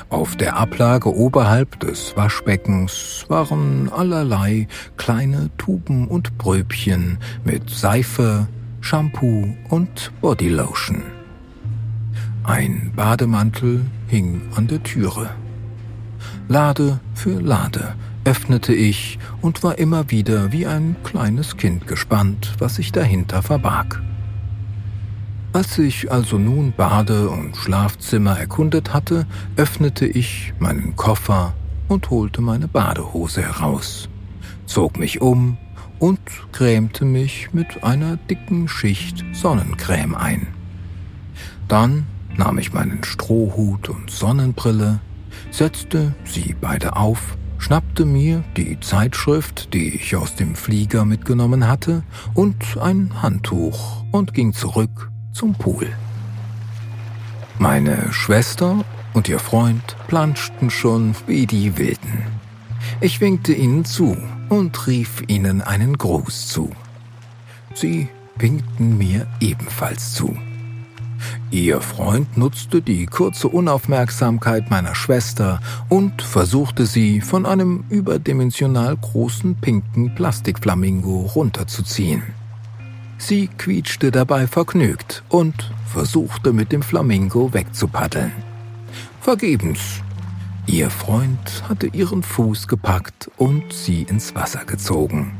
Auf 0.09 0.35
der 0.35 0.55
Ablage 0.55 1.15
oberhalb 1.15 1.79
des 1.79 2.17
Waschbeckens 2.17 3.25
waren 3.27 3.91
allerlei 3.93 4.67
kleine 4.97 5.51
Tuben 5.59 6.07
und 6.07 6.39
Bröbchen 6.39 7.19
mit 7.43 7.69
Seife, 7.69 8.47
Shampoo 8.81 9.55
und 9.69 10.11
Bodylotion. 10.21 11.03
Ein 12.43 12.93
Bademantel 12.95 13.85
hing 14.07 14.41
an 14.55 14.65
der 14.65 14.81
Türe. 14.81 15.29
Lade 16.51 16.99
für 17.13 17.39
Lade 17.39 17.93
öffnete 18.25 18.73
ich 18.73 19.19
und 19.39 19.61
war 19.61 19.77
immer 19.77 20.09
wieder 20.09 20.51
wie 20.51 20.65
ein 20.65 20.95
kleines 21.03 21.57
Kind 21.57 21.85
gespannt, 21.85 22.55
was 22.57 22.77
sich 22.77 22.91
dahinter 22.91 23.43
verbarg. 23.43 24.01
Als 25.53 25.77
ich 25.77 26.11
also 26.11 26.39
nun 26.39 26.73
Bade- 26.75 27.29
und 27.29 27.55
Schlafzimmer 27.55 28.35
erkundet 28.39 28.95
hatte, 28.95 29.27
öffnete 29.57 30.07
ich 30.07 30.55
meinen 30.57 30.95
Koffer 30.95 31.53
und 31.87 32.09
holte 32.09 32.41
meine 32.41 32.67
Badehose 32.67 33.43
heraus, 33.43 34.09
zog 34.65 34.97
mich 34.97 35.21
um 35.21 35.55
und 35.99 36.19
cremte 36.51 37.05
mich 37.05 37.53
mit 37.53 37.83
einer 37.83 38.17
dicken 38.17 38.67
Schicht 38.67 39.23
Sonnencreme 39.33 40.15
ein. 40.15 40.47
Dann 41.67 42.07
nahm 42.35 42.57
ich 42.57 42.73
meinen 42.73 43.03
Strohhut 43.03 43.87
und 43.87 44.09
Sonnenbrille, 44.09 44.99
setzte 45.51 46.13
sie 46.25 46.55
beide 46.59 46.95
auf, 46.95 47.37
schnappte 47.57 48.05
mir 48.05 48.43
die 48.55 48.79
Zeitschrift, 48.79 49.73
die 49.73 49.95
ich 49.95 50.15
aus 50.15 50.35
dem 50.35 50.55
Flieger 50.55 51.05
mitgenommen 51.05 51.67
hatte, 51.67 52.03
und 52.33 52.77
ein 52.77 53.21
Handtuch 53.21 54.03
und 54.11 54.33
ging 54.33 54.53
zurück 54.53 55.11
zum 55.33 55.53
Pool. 55.53 55.87
Meine 57.57 58.11
Schwester 58.11 58.85
und 59.13 59.27
ihr 59.27 59.39
Freund 59.39 59.97
planschten 60.07 60.69
schon 60.69 61.15
wie 61.27 61.45
die 61.45 61.77
Wilden. 61.77 62.23
Ich 63.01 63.19
winkte 63.21 63.53
ihnen 63.53 63.85
zu 63.85 64.17
und 64.47 64.87
rief 64.87 65.23
ihnen 65.27 65.61
einen 65.61 65.97
Gruß 65.97 66.47
zu. 66.47 66.71
Sie 67.73 68.07
winkten 68.37 68.97
mir 68.97 69.27
ebenfalls 69.41 70.13
zu. 70.13 70.37
Ihr 71.51 71.81
Freund 71.81 72.37
nutzte 72.37 72.81
die 72.81 73.05
kurze 73.05 73.47
Unaufmerksamkeit 73.47 74.69
meiner 74.69 74.95
Schwester 74.95 75.59
und 75.89 76.21
versuchte 76.21 76.85
sie 76.85 77.21
von 77.21 77.45
einem 77.45 77.83
überdimensional 77.89 78.95
großen 78.97 79.55
pinken 79.55 80.13
Plastikflamingo 80.15 81.21
runterzuziehen. 81.35 82.23
Sie 83.17 83.47
quietschte 83.47 84.11
dabei 84.11 84.47
vergnügt 84.47 85.23
und 85.29 85.71
versuchte 85.85 86.53
mit 86.53 86.71
dem 86.71 86.81
Flamingo 86.81 87.53
wegzupaddeln. 87.53 88.31
Vergebens. 89.21 90.01
Ihr 90.67 90.89
Freund 90.89 91.63
hatte 91.67 91.87
ihren 91.87 92.23
Fuß 92.23 92.67
gepackt 92.67 93.29
und 93.37 93.73
sie 93.73 94.03
ins 94.03 94.35
Wasser 94.35 94.65
gezogen. 94.65 95.35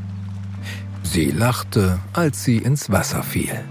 Sie 1.02 1.30
lachte, 1.30 2.00
als 2.12 2.44
sie 2.44 2.58
ins 2.58 2.90
Wasser 2.90 3.22
fiel. 3.22 3.64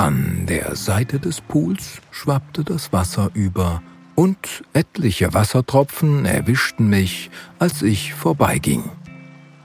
An 0.00 0.46
der 0.46 0.76
Seite 0.76 1.20
des 1.20 1.42
Pools 1.42 2.00
schwappte 2.10 2.64
das 2.64 2.90
Wasser 2.90 3.30
über 3.34 3.82
und 4.14 4.64
etliche 4.72 5.34
Wassertropfen 5.34 6.24
erwischten 6.24 6.88
mich, 6.88 7.30
als 7.58 7.82
ich 7.82 8.14
vorbeiging. 8.14 8.82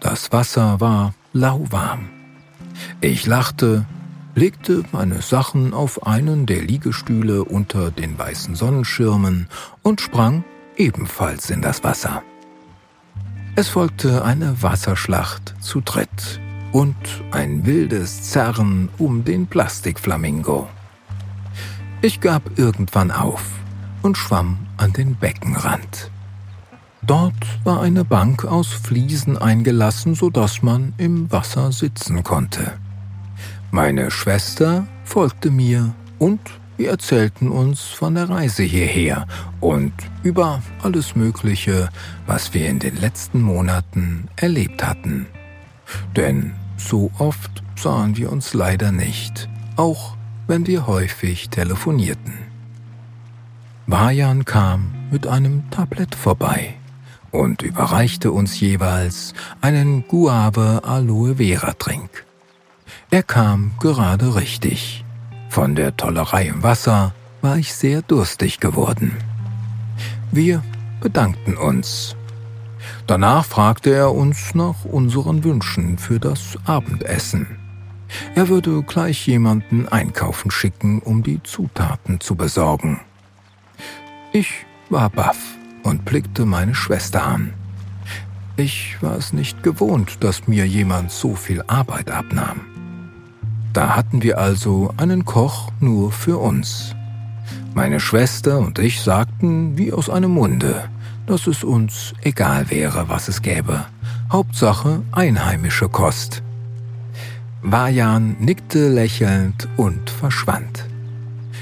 Das 0.01 0.33
Wasser 0.33 0.81
war 0.81 1.13
lauwarm. 1.31 2.09
Ich 2.99 3.25
lachte, 3.25 3.85
legte 4.35 4.83
meine 4.91 5.21
Sachen 5.21 5.73
auf 5.73 6.05
einen 6.05 6.45
der 6.45 6.63
Liegestühle 6.63 7.45
unter 7.45 7.89
den 7.89 8.19
weißen 8.19 8.55
Sonnenschirmen 8.55 9.47
und 9.83 10.01
sprang 10.01 10.43
ebenfalls 10.75 11.49
in 11.49 11.61
das 11.61 11.81
Wasser. 11.85 12.23
Es 13.55 13.69
folgte 13.69 14.25
eine 14.25 14.61
Wasserschlacht 14.61 15.55
zu 15.61 15.79
dritt 15.79 16.41
und 16.75 17.23
ein 17.31 17.65
wildes 17.65 18.23
Zerren 18.23 18.89
um 18.97 19.23
den 19.23 19.47
Plastikflamingo. 19.47 20.67
Ich 22.01 22.19
gab 22.19 22.59
irgendwann 22.59 23.11
auf 23.11 23.45
und 24.01 24.17
schwamm 24.17 24.57
an 24.75 24.91
den 24.91 25.15
Beckenrand. 25.15 26.11
Dort 27.01 27.33
war 27.63 27.81
eine 27.81 28.03
Bank 28.03 28.43
aus 28.43 28.67
Fliesen 28.67 29.37
eingelassen, 29.37 30.15
sodass 30.15 30.63
man 30.63 30.93
im 30.97 31.31
Wasser 31.31 31.71
sitzen 31.71 32.23
konnte. 32.23 32.73
Meine 33.71 34.11
Schwester 34.11 34.85
folgte 35.05 35.51
mir 35.51 35.95
und 36.19 36.41
wir 36.75 36.89
erzählten 36.89 37.51
uns 37.51 37.83
von 37.83 38.15
der 38.15 38.29
Reise 38.29 38.63
hierher 38.63 39.27
und 39.61 39.93
über 40.23 40.61
alles 40.83 41.15
Mögliche, 41.15 41.87
was 42.27 42.53
wir 42.53 42.67
in 42.67 42.79
den 42.79 42.97
letzten 42.97 43.41
Monaten 43.41 44.27
erlebt 44.35 44.85
hatten. 44.85 45.27
Denn 46.17 46.51
so 46.77 47.11
oft 47.17 47.63
sahen 47.75 48.17
wir 48.17 48.31
uns 48.31 48.53
leider 48.53 48.91
nicht, 48.91 49.49
auch 49.75 50.15
wenn 50.47 50.67
wir 50.67 50.87
häufig 50.87 51.49
telefonierten. 51.49 52.33
Bajan 53.87 54.45
kam 54.45 54.93
mit 55.11 55.27
einem 55.27 55.69
Tablett 55.69 56.15
vorbei 56.15 56.73
und 57.31 57.61
überreichte 57.61 58.31
uns 58.31 58.59
jeweils 58.59 59.33
einen 59.61 60.07
Guave 60.07 60.81
Aloe 60.83 61.35
Vera 61.35 61.73
Trink. 61.73 62.25
Er 63.11 63.23
kam 63.23 63.71
gerade 63.79 64.35
richtig. 64.35 65.03
Von 65.49 65.75
der 65.75 65.95
Tollerei 65.95 66.47
im 66.47 66.63
Wasser 66.63 67.13
war 67.41 67.57
ich 67.57 67.73
sehr 67.73 68.01
durstig 68.01 68.59
geworden. 68.59 69.15
Wir 70.31 70.63
bedankten 70.99 71.55
uns 71.55 72.14
Danach 73.07 73.45
fragte 73.45 73.91
er 73.93 74.13
uns 74.13 74.55
nach 74.55 74.83
unseren 74.83 75.43
Wünschen 75.43 75.99
für 75.99 76.19
das 76.19 76.57
Abendessen. 76.65 77.59
Er 78.33 78.49
würde 78.49 78.81
gleich 78.81 79.27
jemanden 79.27 79.87
einkaufen 79.87 80.49
schicken, 80.49 80.99
um 80.99 81.21
die 81.21 81.41
Zutaten 81.43 82.19
zu 82.19 82.35
besorgen. 82.35 83.01
Ich 84.33 84.65
war 84.89 85.09
baff 85.09 85.37
und 85.83 86.03
blickte 86.03 86.45
meine 86.45 86.73
Schwester 86.73 87.23
an. 87.23 87.53
Ich 88.57 88.97
war 89.01 89.17
es 89.17 89.33
nicht 89.33 89.61
gewohnt, 89.63 90.23
dass 90.23 90.47
mir 90.47 90.65
jemand 90.65 91.11
so 91.11 91.35
viel 91.35 91.61
Arbeit 91.67 92.09
abnahm. 92.09 92.61
Da 93.73 93.95
hatten 93.95 94.23
wir 94.23 94.39
also 94.39 94.93
einen 94.97 95.25
Koch 95.25 95.69
nur 95.79 96.11
für 96.11 96.37
uns. 96.37 96.95
Meine 97.73 97.99
Schwester 97.99 98.59
und 98.59 98.79
ich 98.79 99.01
sagten 99.01 99.77
wie 99.77 99.91
aus 99.91 100.09
einem 100.09 100.31
Munde, 100.31 100.89
dass 101.27 101.47
es 101.47 101.63
uns 101.63 102.13
egal 102.21 102.69
wäre, 102.69 103.09
was 103.09 103.27
es 103.27 103.41
gäbe. 103.41 103.85
Hauptsache 104.31 105.01
einheimische 105.11 105.89
Kost. 105.89 106.43
Vajan 107.61 108.37
nickte 108.39 108.89
lächelnd 108.89 109.67
und 109.77 110.09
verschwand. 110.09 110.85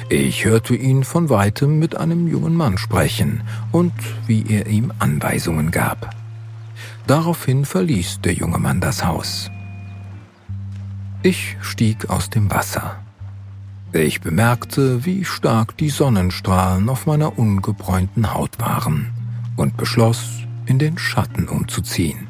Ich 0.10 0.44
hörte 0.44 0.76
ihn 0.76 1.04
von 1.04 1.30
weitem 1.30 1.80
mit 1.80 1.96
einem 1.96 2.28
jungen 2.28 2.56
Mann 2.56 2.78
sprechen 2.78 3.42
und 3.72 3.94
wie 4.28 4.46
er 4.50 4.68
ihm 4.68 4.92
Anweisungen 5.00 5.72
gab. 5.72 6.14
Daraufhin 7.08 7.66
verließ 7.66 8.20
der 8.22 8.34
junge 8.34 8.60
Mann 8.60 8.82
das 8.82 9.06
Haus. 9.06 9.50
Ich 11.22 11.58
stieg 11.62 12.10
aus 12.10 12.30
dem 12.30 12.52
Wasser. 12.52 12.98
Ich 13.94 14.20
bemerkte, 14.20 15.06
wie 15.06 15.24
stark 15.24 15.78
die 15.78 15.90
Sonnenstrahlen 15.90 16.90
auf 16.90 17.06
meiner 17.06 17.38
ungebräunten 17.38 18.34
Haut 18.34 18.60
waren 18.60 19.13
und 19.56 19.78
beschloss, 19.78 20.40
in 20.66 20.80
den 20.80 20.98
Schatten 20.98 21.48
umzuziehen. 21.48 22.28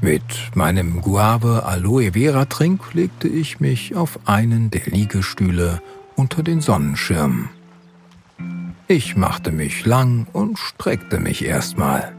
Mit 0.00 0.22
meinem 0.54 1.00
Guave 1.02 1.64
Aloe 1.64 2.12
Vera 2.12 2.44
Trink 2.44 2.94
legte 2.94 3.28
ich 3.28 3.60
mich 3.60 3.96
auf 3.96 4.20
einen 4.26 4.70
der 4.70 4.86
Liegestühle 4.86 5.82
unter 6.14 6.42
den 6.42 6.60
Sonnenschirm. 6.60 7.48
Ich 8.86 9.16
machte 9.16 9.52
mich 9.52 9.84
lang 9.84 10.26
und 10.32 10.58
streckte 10.58 11.20
mich 11.20 11.44
erstmal. 11.44 12.12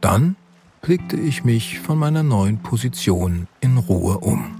Dann 0.00 0.36
blickte 0.80 1.16
ich 1.16 1.44
mich 1.44 1.80
von 1.80 1.98
meiner 1.98 2.22
neuen 2.22 2.58
Position 2.58 3.48
in 3.60 3.76
Ruhe 3.76 4.18
um. 4.18 4.54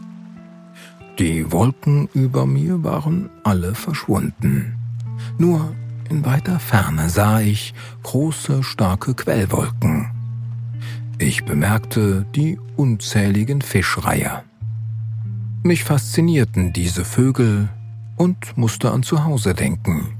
Die 1.18 1.50
Wolken 1.52 2.09
über 2.12 2.44
mir 2.44 2.85
waren 2.85 3.30
alle 3.44 3.74
verschwunden. 3.74 4.74
Nur 5.38 5.72
in 6.11 6.25
weiter 6.25 6.59
Ferne 6.59 7.09
sah 7.11 7.40
ich 7.40 7.75
große, 8.03 8.62
starke 8.62 9.14
Quellwolken. 9.14 10.11
Ich 11.19 11.45
bemerkte 11.45 12.27
die 12.35 12.59
unzähligen 12.77 13.62
Fischreiher. 13.62 14.45
Mich 15.62 15.85
faszinierten 15.85 16.73
diese 16.73 17.05
Vögel 17.05 17.69
und 18.16 18.57
musste 18.57 18.90
an 18.90 19.03
zu 19.03 19.25
Hause 19.25 19.55
denken. 19.55 20.16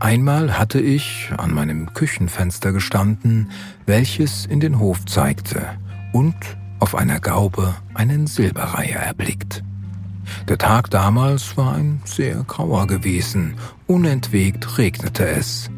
Einmal 0.00 0.58
hatte 0.58 0.80
ich 0.80 1.30
an 1.36 1.52
meinem 1.52 1.92
Küchenfenster 1.92 2.72
gestanden, 2.72 3.50
welches 3.86 4.46
in 4.46 4.60
den 4.60 4.78
Hof 4.78 5.04
zeigte, 5.06 5.66
und 6.12 6.36
auf 6.78 6.94
einer 6.94 7.18
Gaube 7.20 7.74
einen 7.94 8.26
Silberreiher 8.26 9.00
erblickt. 9.00 9.64
Der 10.48 10.58
Tag 10.58 10.90
damals 10.90 11.56
war 11.56 11.74
ein 11.74 12.00
sehr 12.04 12.42
grauer 12.44 12.86
gewesen, 12.86 13.54
unentwegt 13.86 14.78
regnete 14.78 15.26
es. 15.28 15.70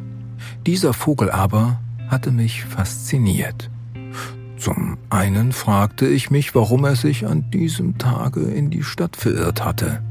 Dieser 0.67 0.93
Vogel 0.93 1.31
aber 1.31 1.81
hatte 2.09 2.31
mich 2.31 2.65
fasziniert. 2.65 3.71
Zum 4.59 4.99
einen 5.09 5.53
fragte 5.53 6.07
ich 6.07 6.31
mich, 6.31 6.55
warum 6.55 6.85
er 6.85 6.97
sich 6.97 7.27
an 7.27 7.51
diesem 7.51 7.97
Tage 7.97 8.41
in 8.41 8.71
die 8.71 8.83
Stadt 8.83 9.17
verirrt 9.17 9.65
hatte. 9.65 10.03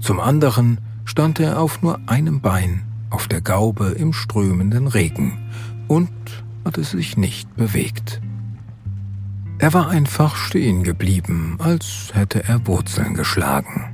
Zum 0.00 0.20
anderen 0.20 0.78
stand 1.04 1.40
er 1.40 1.60
auf 1.60 1.80
nur 1.82 2.00
einem 2.06 2.40
Bein 2.40 2.82
auf 3.10 3.28
der 3.28 3.40
Gaube 3.40 3.94
im 3.96 4.12
strömenden 4.12 4.88
Regen 4.88 5.38
und 5.88 6.10
hatte 6.64 6.84
sich 6.84 7.16
nicht 7.16 7.54
bewegt. 7.56 8.20
Er 9.58 9.72
war 9.72 9.88
einfach 9.88 10.36
stehen 10.36 10.82
geblieben, 10.82 11.56
als 11.60 12.10
hätte 12.12 12.44
er 12.44 12.66
Wurzeln 12.66 13.14
geschlagen. 13.14 13.90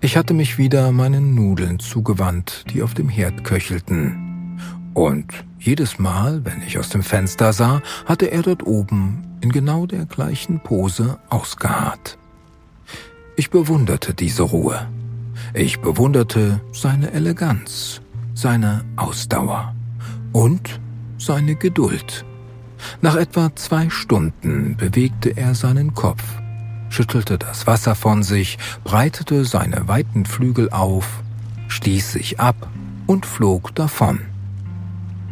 Ich 0.00 0.16
hatte 0.16 0.32
mich 0.32 0.58
wieder 0.58 0.92
meinen 0.92 1.34
Nudeln 1.34 1.80
zugewandt, 1.80 2.64
die 2.70 2.82
auf 2.82 2.94
dem 2.94 3.08
Herd 3.08 3.42
köchelten. 3.42 4.60
Und 4.94 5.44
jedes 5.58 5.98
Mal, 5.98 6.44
wenn 6.44 6.62
ich 6.62 6.78
aus 6.78 6.88
dem 6.88 7.02
Fenster 7.02 7.52
sah, 7.52 7.82
hatte 8.06 8.26
er 8.30 8.42
dort 8.42 8.64
oben 8.64 9.24
in 9.40 9.50
genau 9.50 9.86
der 9.86 10.06
gleichen 10.06 10.60
Pose 10.60 11.18
ausgeharrt. 11.28 12.16
Ich 13.36 13.50
bewunderte 13.50 14.14
diese 14.14 14.44
Ruhe. 14.44 14.88
Ich 15.52 15.80
bewunderte 15.80 16.60
seine 16.72 17.10
Eleganz, 17.10 18.00
seine 18.34 18.84
Ausdauer 18.96 19.74
und 20.32 20.80
seine 21.18 21.56
Geduld. 21.56 22.24
Nach 23.00 23.16
etwa 23.16 23.54
zwei 23.54 23.90
Stunden 23.90 24.76
bewegte 24.76 25.36
er 25.36 25.54
seinen 25.54 25.94
Kopf, 25.94 26.22
schüttelte 26.90 27.38
das 27.38 27.66
Wasser 27.66 27.94
von 27.94 28.22
sich, 28.22 28.58
breitete 28.84 29.44
seine 29.44 29.88
weiten 29.88 30.26
Flügel 30.26 30.70
auf, 30.70 31.22
stieß 31.68 32.12
sich 32.12 32.40
ab 32.40 32.68
und 33.06 33.26
flog 33.26 33.74
davon. 33.74 34.20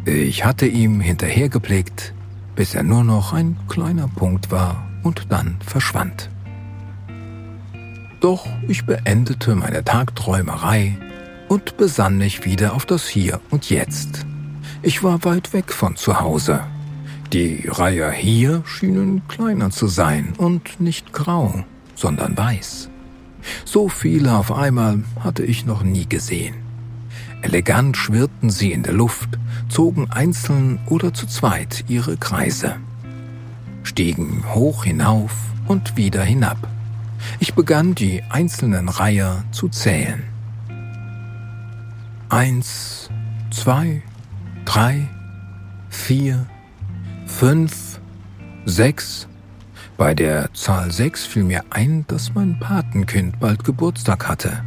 Ich 0.05 0.45
hatte 0.45 0.67
ihm 0.67 1.01
hinterhergeblickt, 1.01 2.13
bis 2.55 2.75
er 2.75 2.83
nur 2.83 3.03
noch 3.03 3.33
ein 3.33 3.57
kleiner 3.67 4.07
Punkt 4.07 4.51
war 4.51 4.87
und 5.03 5.31
dann 5.31 5.57
verschwand. 5.65 6.29
Doch 8.19 8.47
ich 8.67 8.85
beendete 8.85 9.55
meine 9.55 9.83
Tagträumerei 9.83 10.97
und 11.49 11.77
besann 11.77 12.17
mich 12.17 12.45
wieder 12.45 12.73
auf 12.73 12.85
das 12.85 13.07
Hier 13.07 13.39
und 13.51 13.69
Jetzt. 13.69 14.25
Ich 14.81 15.03
war 15.03 15.23
weit 15.23 15.53
weg 15.53 15.71
von 15.71 15.95
zu 15.95 16.19
Hause. 16.19 16.61
Die 17.33 17.67
Reiher 17.67 18.11
hier 18.11 18.63
schienen 18.65 19.21
kleiner 19.27 19.69
zu 19.69 19.87
sein 19.87 20.33
und 20.37 20.79
nicht 20.79 21.11
grau, 21.11 21.65
sondern 21.93 22.37
weiß. 22.37 22.89
So 23.65 23.89
viele 23.89 24.37
auf 24.37 24.53
einmal 24.53 25.03
hatte 25.19 25.43
ich 25.43 25.65
noch 25.65 25.83
nie 25.83 26.07
gesehen. 26.07 26.55
Elegant 27.41 27.97
schwirrten 27.97 28.49
sie 28.49 28.71
in 28.71 28.83
der 28.83 28.93
Luft, 28.93 29.37
zogen 29.67 30.09
einzeln 30.09 30.79
oder 30.87 31.13
zu 31.13 31.27
zweit 31.27 31.83
ihre 31.89 32.15
Kreise, 32.15 32.77
stiegen 33.83 34.43
hoch 34.53 34.85
hinauf 34.85 35.33
und 35.67 35.97
wieder 35.97 36.23
hinab. 36.23 36.57
Ich 37.39 37.53
begann 37.53 37.93
die 37.93 38.23
einzelnen 38.29 38.87
Reiher 38.87 39.43
zu 39.51 39.67
zählen. 39.67 40.23
Eins, 42.29 43.09
zwei, 43.51 44.01
drei, 44.65 45.07
vier, 45.89 46.45
fünf, 47.37 47.99
sechs. 48.65 49.27
Bei 49.95 50.15
der 50.15 50.51
Zahl 50.55 50.91
sechs 50.91 51.23
fiel 51.23 51.43
mir 51.43 51.63
ein, 51.69 52.03
dass 52.07 52.33
mein 52.33 52.59
Patenkind 52.59 53.39
bald 53.39 53.63
Geburtstag 53.63 54.27
hatte. 54.27 54.63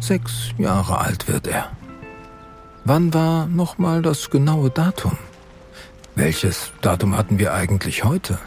Sechs 0.00 0.50
Jahre 0.58 0.98
alt 0.98 1.28
wird 1.28 1.46
er. 1.46 1.70
Wann 2.84 3.14
war 3.14 3.46
nochmal 3.46 4.02
das 4.02 4.28
genaue 4.28 4.68
Datum? 4.68 5.16
Welches 6.14 6.72
Datum 6.82 7.16
hatten 7.16 7.38
wir 7.38 7.54
eigentlich 7.54 8.04
heute? 8.04 8.38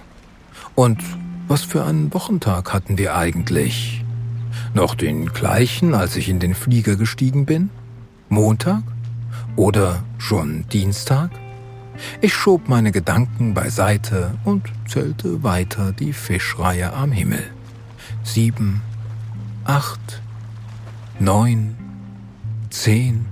Und 0.75 1.01
was 1.47 1.63
für 1.63 1.83
einen 1.83 2.13
Wochentag 2.13 2.73
hatten 2.73 2.99
wir 2.99 3.15
eigentlich? 3.15 4.05
Noch 4.75 4.93
den 4.93 5.33
gleichen, 5.33 5.95
als 5.95 6.15
ich 6.15 6.29
in 6.29 6.39
den 6.39 6.53
Flieger 6.53 6.95
gestiegen 6.95 7.47
bin? 7.47 7.71
Montag? 8.29 8.83
Oder 9.55 10.03
schon 10.19 10.67
Dienstag? 10.71 11.31
Ich 12.21 12.33
schob 12.33 12.69
meine 12.69 12.91
Gedanken 12.91 13.53
beiseite 13.53 14.35
und 14.43 14.63
zählte 14.87 15.43
weiter 15.43 15.91
die 15.91 16.13
Fischreihe 16.13 16.93
am 16.93 17.11
Himmel. 17.11 17.43
Sieben, 18.23 18.81
acht, 19.65 20.21
neun, 21.19 21.75
zehn. 22.69 23.25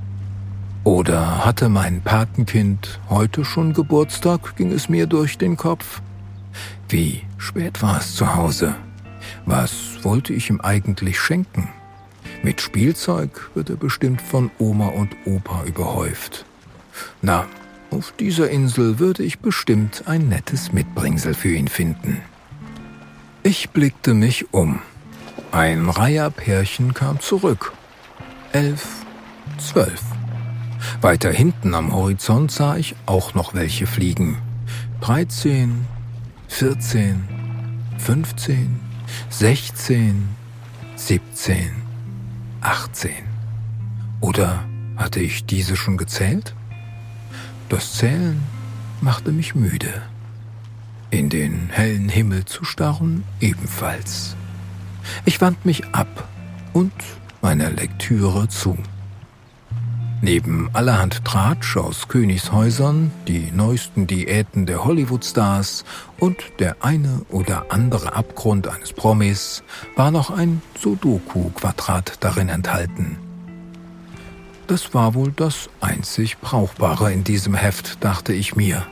Oder 0.83 1.45
hatte 1.45 1.69
mein 1.69 2.01
Patenkind 2.01 2.99
heute 3.09 3.45
schon 3.45 3.73
Geburtstag, 3.73 4.55
ging 4.55 4.71
es 4.71 4.89
mir 4.89 5.05
durch 5.05 5.37
den 5.37 5.55
Kopf. 5.55 6.01
Wie 6.89 7.23
spät 7.37 7.81
war 7.81 7.99
es 7.99 8.15
zu 8.15 8.35
Hause? 8.35 8.75
Was 9.45 10.03
wollte 10.03 10.33
ich 10.33 10.49
ihm 10.49 10.59
eigentlich 10.61 11.19
schenken? 11.19 11.69
Mit 12.43 12.61
Spielzeug 12.61 13.51
wird 13.53 13.69
er 13.69 13.75
bestimmt 13.75 14.21
von 14.21 14.49
Oma 14.57 14.87
und 14.87 15.15
Opa 15.25 15.63
überhäuft. 15.65 16.45
Na, 17.21 17.45
auf 17.91 18.13
dieser 18.17 18.49
Insel 18.49 18.99
würde 18.99 19.23
ich 19.23 19.39
bestimmt 19.39 20.03
ein 20.07 20.29
nettes 20.29 20.71
Mitbringsel 20.71 21.33
für 21.33 21.53
ihn 21.53 21.67
finden. 21.67 22.21
Ich 23.43 23.69
blickte 23.71 24.13
mich 24.13 24.53
um. 24.53 24.79
Ein 25.51 25.89
Reiherpärchen 25.89 26.93
kam 26.93 27.19
zurück. 27.19 27.73
Elf, 28.53 28.87
zwölf. 29.57 30.01
Weiter 31.01 31.31
hinten 31.31 31.75
am 31.75 31.93
Horizont 31.93 32.51
sah 32.51 32.77
ich 32.77 32.95
auch 33.05 33.33
noch 33.33 33.53
welche 33.53 33.87
fliegen. 33.87 34.37
Dreizehn, 35.01 35.85
vierzehn, 36.47 37.27
fünfzehn, 37.97 38.79
sechzehn, 39.29 40.29
siebzehn, 40.95 41.71
achtzehn. 42.61 43.25
Oder 44.21 44.63
hatte 44.95 45.19
ich 45.19 45.45
diese 45.45 45.75
schon 45.75 45.97
gezählt? 45.97 46.55
Das 47.71 47.93
Zählen 47.93 48.43
machte 48.99 49.31
mich 49.31 49.55
müde. 49.55 50.01
In 51.09 51.29
den 51.29 51.69
hellen 51.69 52.09
Himmel 52.09 52.43
zu 52.43 52.65
starren 52.65 53.23
ebenfalls. 53.39 54.35
Ich 55.23 55.39
wand 55.39 55.65
mich 55.65 55.85
ab 55.93 56.27
und 56.73 56.91
meiner 57.41 57.69
Lektüre 57.69 58.49
zu. 58.49 58.77
Neben 60.21 60.69
allerhand 60.73 61.23
Tratsch 61.23 61.77
aus 61.77 62.09
Königshäusern, 62.09 63.09
die 63.29 63.53
neuesten 63.53 64.05
Diäten 64.05 64.65
der 64.65 64.83
Hollywood-Stars 64.83 65.85
und 66.19 66.43
der 66.59 66.75
eine 66.83 67.21
oder 67.29 67.67
andere 67.69 68.13
Abgrund 68.17 68.67
eines 68.67 68.91
Promis 68.91 69.63
war 69.95 70.11
noch 70.11 70.29
ein 70.29 70.61
Sudoku-Quadrat 70.77 72.17
darin 72.19 72.49
enthalten– 72.49 73.17
das 74.71 74.93
war 74.93 75.15
wohl 75.15 75.33
das 75.35 75.69
einzig 75.81 76.37
Brauchbare 76.37 77.11
in 77.11 77.25
diesem 77.25 77.55
Heft, 77.55 78.01
dachte 78.05 78.31
ich 78.31 78.55
mir, 78.55 78.87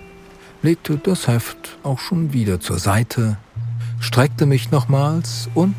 legte 0.62 0.98
das 0.98 1.30
Heft 1.30 1.78
auch 1.84 2.00
schon 2.00 2.34
wieder 2.34 2.60
zur 2.60 2.80
Seite, 2.80 3.38
streckte 4.02 4.46
mich 4.46 4.72
nochmals 4.72 5.48
und 5.56 5.78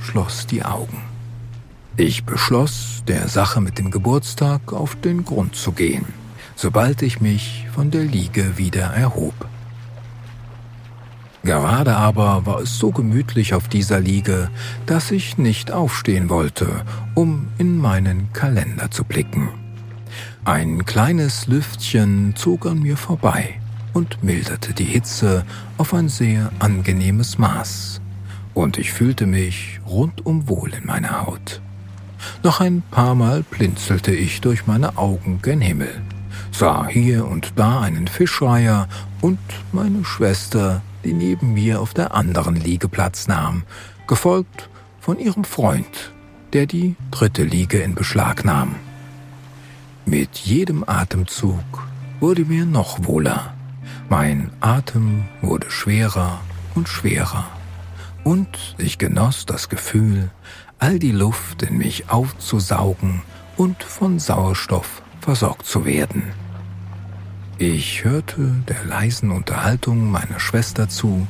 schloss 0.00 0.46
die 0.46 0.64
Augen. 0.64 1.02
Ich 1.98 2.24
beschloss, 2.24 3.02
der 3.06 3.28
Sache 3.28 3.60
mit 3.60 3.76
dem 3.76 3.90
Geburtstag 3.90 4.72
auf 4.72 4.94
den 4.94 5.22
Grund 5.22 5.54
zu 5.54 5.72
gehen, 5.72 6.06
sobald 6.56 7.02
ich 7.02 7.20
mich 7.20 7.66
von 7.74 7.90
der 7.90 8.04
Liege 8.04 8.56
wieder 8.56 8.86
erhob. 8.86 9.34
Gerade 11.44 11.96
aber 11.96 12.46
war 12.46 12.60
es 12.60 12.78
so 12.78 12.92
gemütlich 12.92 13.54
auf 13.54 13.66
dieser 13.66 13.98
Liege, 13.98 14.48
dass 14.86 15.10
ich 15.10 15.38
nicht 15.38 15.72
aufstehen 15.72 16.28
wollte, 16.28 16.84
um 17.14 17.48
in 17.58 17.78
meinen 17.78 18.32
Kalender 18.32 18.90
zu 18.90 19.02
blicken. 19.02 19.48
Ein 20.44 20.84
kleines 20.84 21.48
Lüftchen 21.48 22.34
zog 22.36 22.66
an 22.66 22.80
mir 22.80 22.96
vorbei 22.96 23.60
und 23.92 24.22
milderte 24.22 24.72
die 24.72 24.84
Hitze 24.84 25.44
auf 25.78 25.94
ein 25.94 26.08
sehr 26.08 26.50
angenehmes 26.60 27.38
Maß, 27.38 28.00
und 28.54 28.78
ich 28.78 28.92
fühlte 28.92 29.26
mich 29.26 29.80
rundum 29.86 30.48
wohl 30.48 30.72
in 30.74 30.86
meiner 30.86 31.26
Haut. 31.26 31.60
Noch 32.44 32.60
ein 32.60 32.82
paar 32.90 33.16
Mal 33.16 33.42
blinzelte 33.42 34.12
ich 34.12 34.40
durch 34.40 34.66
meine 34.68 34.96
Augen 34.96 35.40
gen 35.42 35.60
Himmel, 35.60 36.02
sah 36.52 36.86
hier 36.86 37.26
und 37.26 37.52
da 37.56 37.80
einen 37.80 38.06
Fischreiher 38.06 38.88
und 39.20 39.38
meine 39.72 40.04
Schwester 40.04 40.82
die 41.04 41.12
neben 41.12 41.54
mir 41.54 41.80
auf 41.80 41.94
der 41.94 42.14
anderen 42.14 42.56
Liege 42.56 42.88
Platz 42.88 43.28
nahm, 43.28 43.64
gefolgt 44.06 44.68
von 45.00 45.18
ihrem 45.18 45.44
Freund, 45.44 46.12
der 46.52 46.66
die 46.66 46.96
dritte 47.10 47.44
Liege 47.44 47.78
in 47.78 47.94
Beschlag 47.94 48.44
nahm. 48.44 48.76
Mit 50.04 50.36
jedem 50.38 50.84
Atemzug 50.86 51.64
wurde 52.20 52.44
mir 52.44 52.66
noch 52.66 53.04
wohler. 53.04 53.54
Mein 54.08 54.50
Atem 54.60 55.24
wurde 55.40 55.70
schwerer 55.70 56.40
und 56.74 56.88
schwerer. 56.88 57.46
Und 58.24 58.76
ich 58.78 58.98
genoss 58.98 59.46
das 59.46 59.68
Gefühl, 59.68 60.30
all 60.78 60.98
die 60.98 61.12
Luft 61.12 61.62
in 61.62 61.78
mich 61.78 62.10
aufzusaugen 62.10 63.22
und 63.56 63.82
von 63.82 64.18
Sauerstoff 64.18 65.02
versorgt 65.20 65.66
zu 65.66 65.84
werden. 65.84 66.41
Ich 67.58 68.04
hörte 68.04 68.54
der 68.68 68.84
leisen 68.84 69.30
Unterhaltung 69.30 70.10
meiner 70.10 70.40
Schwester 70.40 70.88
zu, 70.88 71.26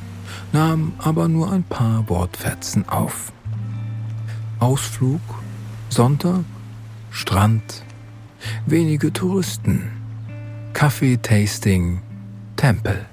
nahm 0.52 0.92
aber 0.98 1.28
nur 1.28 1.52
ein 1.52 1.62
paar 1.62 2.08
Wortfetzen 2.08 2.88
auf. 2.88 3.32
Ausflug, 4.58 5.20
Sonntag, 5.88 6.44
Strand, 7.11 7.82
wenige 8.66 9.12
Touristen, 9.12 9.90
Kaffeetasting, 10.72 12.00
Tempel. 12.56 13.04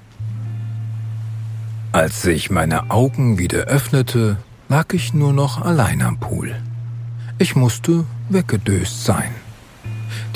Als 1.92 2.22
sich 2.22 2.50
meine 2.50 2.90
Augen 2.90 3.38
wieder 3.38 3.64
öffnete, 3.64 4.36
lag 4.68 4.92
ich 4.92 5.12
nur 5.12 5.32
noch 5.32 5.60
allein 5.60 6.02
am 6.02 6.20
Pool. 6.20 6.54
Ich 7.38 7.56
musste 7.56 8.04
weggedöst 8.28 9.04
sein. 9.04 9.34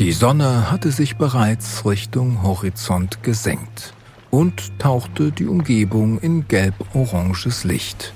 Die 0.01 0.11
Sonne 0.11 0.73
hatte 0.73 0.91
sich 0.91 1.19
bereits 1.19 1.87
Richtung 1.87 2.43
Horizont 2.43 3.23
gesenkt 3.23 3.95
und 4.33 4.77
tauchte 4.81 5.31
die 5.31 5.47
Umgebung 5.47 6.19
in 6.19 6.49
gelb-oranges 6.49 7.63
Licht. 7.63 8.13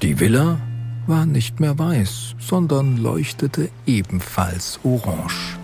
Die 0.00 0.20
Villa 0.20 0.58
war 1.06 1.26
nicht 1.26 1.60
mehr 1.60 1.78
weiß, 1.78 2.34
sondern 2.38 2.96
leuchtete 2.96 3.68
ebenfalls 3.84 4.80
orange. 4.82 5.58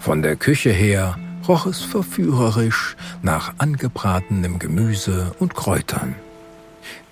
Von 0.00 0.22
der 0.22 0.36
Küche 0.36 0.70
her 0.70 1.18
roch 1.46 1.66
es 1.66 1.82
verführerisch 1.82 2.96
nach 3.20 3.52
angebratenem 3.58 4.58
Gemüse 4.58 5.34
und 5.38 5.54
Kräutern. 5.54 6.14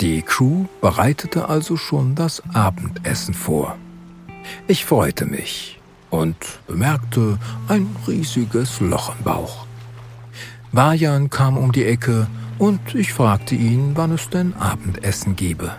Die 0.01 0.23
Crew 0.23 0.65
bereitete 0.81 1.51
also 1.51 1.77
schon 1.77 2.15
das 2.15 2.43
Abendessen 2.55 3.35
vor. 3.35 3.77
Ich 4.67 4.87
freute 4.87 5.27
mich 5.27 5.78
und 6.11 6.37
bemerkte 6.67 7.39
ein 7.69 7.95
riesiges 8.07 8.81
Loch 8.81 9.15
im 9.17 9.25
Bauch. 9.25 9.67
Vajan 10.73 11.31
kam 11.31 11.57
um 11.57 11.73
die 11.73 11.85
Ecke 11.85 12.27
und 12.59 12.95
ich 12.95 13.13
fragte 13.13 13.55
ihn, 13.55 13.93
wann 13.95 14.13
es 14.13 14.29
denn 14.29 14.55
Abendessen 14.55 15.37
gebe. 15.37 15.73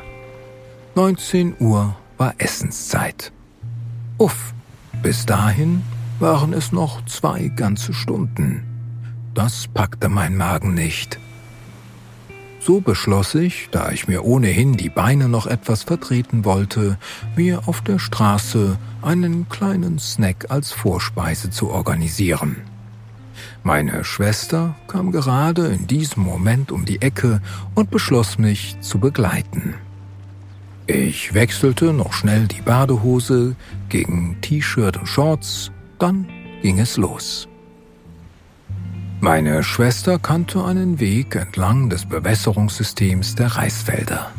19 0.95 1.55
Uhr 1.59 1.95
war 2.17 2.33
Essenszeit. 2.37 3.31
Uff, 4.17 4.53
bis 5.01 5.25
dahin 5.25 5.83
waren 6.19 6.53
es 6.53 6.71
noch 6.71 7.05
zwei 7.05 7.47
ganze 7.47 7.93
Stunden. 7.93 8.63
Das 9.33 9.67
packte 9.67 10.09
mein 10.09 10.35
Magen 10.35 10.73
nicht. 10.73 11.19
So 12.59 12.81
beschloss 12.81 13.35
ich, 13.35 13.69
da 13.71 13.91
ich 13.91 14.07
mir 14.07 14.25
ohnehin 14.25 14.75
die 14.75 14.89
Beine 14.89 15.29
noch 15.29 15.47
etwas 15.47 15.83
vertreten 15.83 16.43
wollte, 16.45 16.97
mir 17.35 17.67
auf 17.67 17.81
der 17.81 17.99
Straße 17.99 18.77
einen 19.01 19.47
kleinen 19.49 19.97
Snack 19.97 20.47
als 20.49 20.71
Vorspeise 20.71 21.49
zu 21.49 21.69
organisieren. 21.69 22.57
Meine 23.63 24.03
Schwester 24.03 24.75
kam 24.87 25.11
gerade 25.11 25.67
in 25.67 25.87
diesem 25.87 26.23
Moment 26.23 26.71
um 26.71 26.85
die 26.85 27.01
Ecke 27.01 27.41
und 27.75 27.91
beschloss 27.91 28.37
mich 28.37 28.77
zu 28.81 28.99
begleiten. 28.99 29.75
Ich 30.87 31.33
wechselte 31.33 31.93
noch 31.93 32.13
schnell 32.13 32.47
die 32.47 32.61
Badehose 32.61 33.55
gegen 33.89 34.37
T-Shirt 34.41 34.97
und 34.97 35.07
Shorts, 35.07 35.71
dann 35.99 36.27
ging 36.61 36.79
es 36.79 36.97
los. 36.97 37.48
Meine 39.21 39.63
Schwester 39.63 40.17
kannte 40.17 40.63
einen 40.63 41.01
Weg 41.01 41.35
entlang 41.35 41.89
des 41.89 42.05
Bewässerungssystems 42.05 43.35
der 43.35 43.47
Reisfelder. 43.47 44.31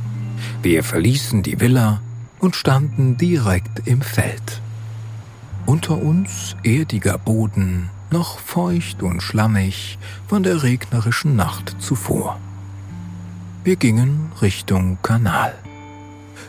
Wir 0.63 0.83
verließen 0.83 1.43
die 1.43 1.61
Villa 1.61 2.01
und 2.39 2.57
standen 2.57 3.19
direkt 3.19 3.87
im 3.87 4.01
Feld. 4.01 4.63
Unter 5.67 5.99
uns 5.99 6.57
erdiger 6.63 7.19
Boden, 7.19 7.91
noch 8.11 8.39
feucht 8.39 9.03
und 9.03 9.23
schlammig 9.23 9.99
von 10.27 10.43
der 10.43 10.63
regnerischen 10.63 11.37
Nacht 11.37 11.77
zuvor. 11.79 12.41
Wir 13.63 13.77
gingen 13.77 14.33
Richtung 14.41 14.97
Kanal. 15.03 15.53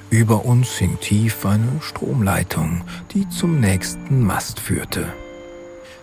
Über 0.10 0.46
uns 0.46 0.70
hing 0.78 0.98
tief 1.02 1.46
eine 1.46 1.82
Stromleitung, 1.82 2.84
die 3.14 3.28
zum 3.28 3.60
nächsten 3.60 4.24
Mast 4.24 4.62
führte. 4.62 5.06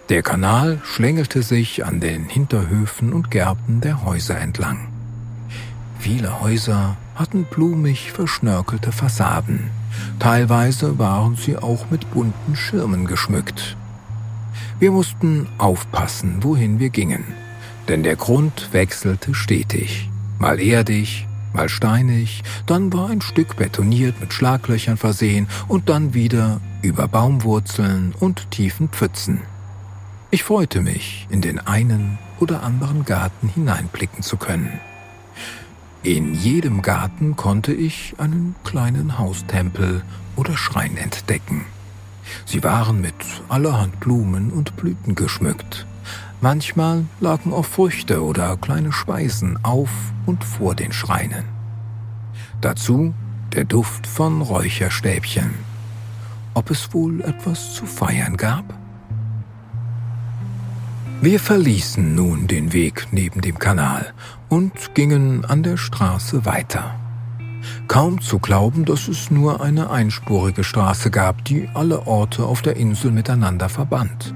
Der 0.09 0.23
Kanal 0.23 0.81
schlängelte 0.85 1.43
sich 1.43 1.85
an 1.85 2.01
den 2.01 2.25
Hinterhöfen 2.25 3.13
und 3.13 3.31
Gärten 3.31 3.83
der 3.83 4.07
Häuser 4.07 4.39
entlang. 4.39 4.89
Viele 5.99 6.41
Häuser 6.41 6.97
hatten 7.15 7.45
blumig 7.45 8.13
verschnörkelte 8.13 8.91
Fassaden. 8.91 9.69
Teilweise 10.19 10.99
waren 10.99 11.37
sie 11.37 11.59
auch 11.59 11.91
mit 11.91 12.11
bunten 12.11 12.57
Schirmen 12.57 13.07
geschmückt. 13.07 13.77
Wir 14.79 14.93
mussten 14.93 15.47
aufpassen, 15.59 16.43
wohin 16.43 16.81
wir 16.81 16.89
gingen, 16.89 17.25
denn 17.89 18.03
der 18.03 18.17
Grund 18.17 18.73
wechselte 18.73 19.35
stetig, 19.35 20.09
mal 20.39 20.59
erdig, 20.59 21.27
mal 21.53 21.69
steinig, 21.69 22.45
dann 22.65 22.91
war 22.95 23.11
ein 23.11 23.21
Stück 23.21 23.57
betoniert 23.57 24.19
mit 24.23 24.33
Schlaglöchern 24.33 24.97
versehen 24.97 25.49
und 25.67 25.91
dann 25.91 26.15
wieder 26.15 26.63
über 26.81 27.09
Baumwurzeln 27.09 28.15
und 28.19 28.51
tiefen 28.51 28.89
Pfützen. 28.89 29.43
Ich 30.31 30.45
freute 30.45 30.83
mich, 30.83 31.27
in 31.31 31.41
den 31.41 31.59
einen 31.59 32.19
oder 32.39 32.63
anderen 32.63 33.07
Garten 33.07 33.49
hineinblicken 33.49 34.23
zu 34.23 34.37
können. 34.37 34.79
In 36.03 36.35
jedem 36.35 36.83
Garten 36.83 37.35
konnte 37.35 37.73
ich 37.73 38.15
einen 38.19 38.55
kleinen 38.63 39.19
Haustempel 39.19 40.03
oder 40.37 40.55
Schrein 40.55 40.99
entdecken. 40.99 41.65
Sie 42.45 42.63
waren 42.63 43.01
mit 43.01 43.15
allerhand 43.49 44.01
Blumen 44.01 44.51
und 44.51 44.77
Blüten 44.77 45.15
geschmückt. 45.15 45.87
Manchmal 46.43 47.07
lagen 47.21 47.55
auch 47.55 47.65
Früchte 47.65 48.23
oder 48.23 48.59
kleine 48.59 48.93
Speisen 48.93 49.59
auf 49.65 49.91
und 50.27 50.45
vor 50.45 50.75
den 50.75 50.93
Schreinen. 50.93 51.45
Dazu 52.61 53.15
der 53.55 53.65
Duft 53.65 54.07
von 54.07 54.43
Räucherstäbchen. 54.43 55.55
Ob 56.53 56.71
es 56.71 56.93
wohl 56.93 57.23
etwas 57.23 57.73
zu 57.73 57.87
feiern 57.87 58.37
gab? 58.37 58.75
Wir 61.21 61.41
verließen 61.41 62.15
nun 62.15 62.47
den 62.47 62.73
Weg 62.73 63.09
neben 63.11 63.41
dem 63.41 63.59
Kanal 63.59 64.13
und 64.49 64.95
gingen 64.95 65.45
an 65.45 65.65
der 65.65 65.77
Straße 65.77 66.45
weiter. 66.45 66.95
Kaum 67.89 68.21
zu 68.21 68.39
glauben, 68.39 68.85
dass 68.85 69.09
es 69.09 69.29
nur 69.29 69.61
eine 69.61 69.91
einspurige 69.91 70.63
Straße 70.63 71.11
gab, 71.11 71.45
die 71.45 71.69
alle 71.75 72.07
Orte 72.07 72.45
auf 72.45 72.63
der 72.63 72.77
Insel 72.77 73.11
miteinander 73.11 73.69
verband. 73.69 74.33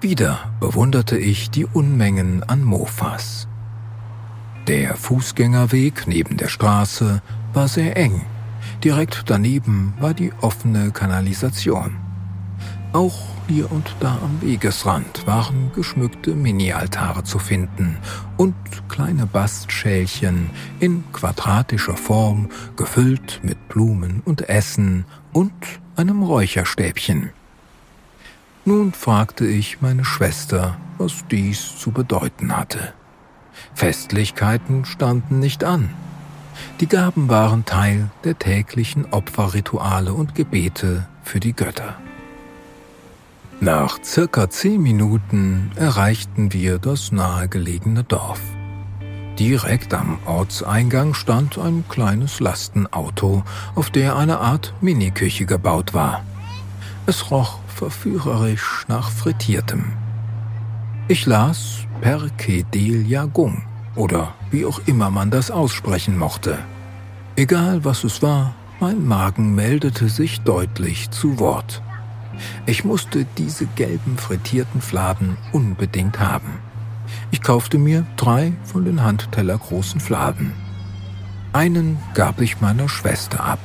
Wieder 0.00 0.38
bewunderte 0.60 1.18
ich 1.18 1.50
die 1.50 1.66
Unmengen 1.66 2.44
an 2.44 2.62
Mofas. 2.62 3.48
Der 4.68 4.94
Fußgängerweg 4.94 6.06
neben 6.06 6.36
der 6.36 6.48
Straße 6.48 7.20
war 7.52 7.66
sehr 7.66 7.96
eng. 7.96 8.24
Direkt 8.84 9.24
daneben 9.26 9.94
war 9.98 10.14
die 10.14 10.32
offene 10.40 10.92
Kanalisation. 10.92 11.96
Auch 12.92 13.16
hier 13.46 13.70
und 13.70 13.94
da 14.00 14.18
am 14.20 14.42
Wegesrand 14.42 15.24
waren 15.24 15.70
geschmückte 15.74 16.34
Mini-Altare 16.34 17.22
zu 17.22 17.38
finden 17.38 17.98
und 18.36 18.54
kleine 18.88 19.26
Bastschälchen 19.26 20.50
in 20.80 21.04
quadratischer 21.12 21.96
Form, 21.96 22.48
gefüllt 22.74 23.40
mit 23.44 23.68
Blumen 23.68 24.22
und 24.24 24.48
Essen 24.48 25.04
und 25.32 25.52
einem 25.94 26.24
Räucherstäbchen. 26.24 27.30
Nun 28.64 28.92
fragte 28.92 29.46
ich 29.46 29.80
meine 29.80 30.04
Schwester, 30.04 30.76
was 30.98 31.24
dies 31.30 31.78
zu 31.78 31.92
bedeuten 31.92 32.56
hatte. 32.56 32.92
Festlichkeiten 33.74 34.84
standen 34.84 35.38
nicht 35.38 35.62
an. 35.62 35.90
Die 36.80 36.88
Gaben 36.88 37.28
waren 37.28 37.64
Teil 37.64 38.10
der 38.24 38.36
täglichen 38.36 39.12
Opferrituale 39.12 40.12
und 40.12 40.34
Gebete 40.34 41.06
für 41.22 41.38
die 41.38 41.52
Götter. 41.52 41.96
Nach 43.62 43.98
circa 44.02 44.48
zehn 44.48 44.80
Minuten 44.82 45.70
erreichten 45.76 46.54
wir 46.54 46.78
das 46.78 47.12
nahegelegene 47.12 48.04
Dorf. 48.04 48.40
Direkt 49.38 49.92
am 49.92 50.18
Ortseingang 50.24 51.12
stand 51.12 51.58
ein 51.58 51.84
kleines 51.86 52.40
Lastenauto, 52.40 53.44
auf 53.74 53.90
der 53.90 54.16
eine 54.16 54.38
Art 54.38 54.72
Miniküche 54.80 55.44
gebaut 55.44 55.92
war. 55.92 56.24
Es 57.04 57.30
roch 57.30 57.58
verführerisch 57.68 58.86
nach 58.88 59.10
Frittiertem. 59.10 59.92
Ich 61.08 61.26
las 61.26 61.80
Perkedel 62.00 63.06
Jagung 63.06 63.64
oder 63.94 64.32
wie 64.50 64.64
auch 64.64 64.80
immer 64.86 65.10
man 65.10 65.30
das 65.30 65.50
aussprechen 65.50 66.16
mochte. 66.16 66.56
Egal 67.36 67.84
was 67.84 68.04
es 68.04 68.22
war, 68.22 68.54
mein 68.80 69.06
Magen 69.06 69.54
meldete 69.54 70.08
sich 70.08 70.40
deutlich 70.40 71.10
zu 71.10 71.38
Wort. 71.38 71.82
Ich 72.66 72.84
musste 72.84 73.26
diese 73.38 73.66
gelben 73.66 74.18
frittierten 74.18 74.80
Fladen 74.80 75.36
unbedingt 75.52 76.20
haben. 76.20 76.58
Ich 77.30 77.42
kaufte 77.42 77.78
mir 77.78 78.06
drei 78.16 78.52
von 78.64 78.84
den 78.84 79.02
handtellergroßen 79.02 80.00
Fladen. 80.00 80.52
Einen 81.52 81.98
gab 82.14 82.40
ich 82.40 82.60
meiner 82.60 82.88
Schwester 82.88 83.42
ab, 83.42 83.58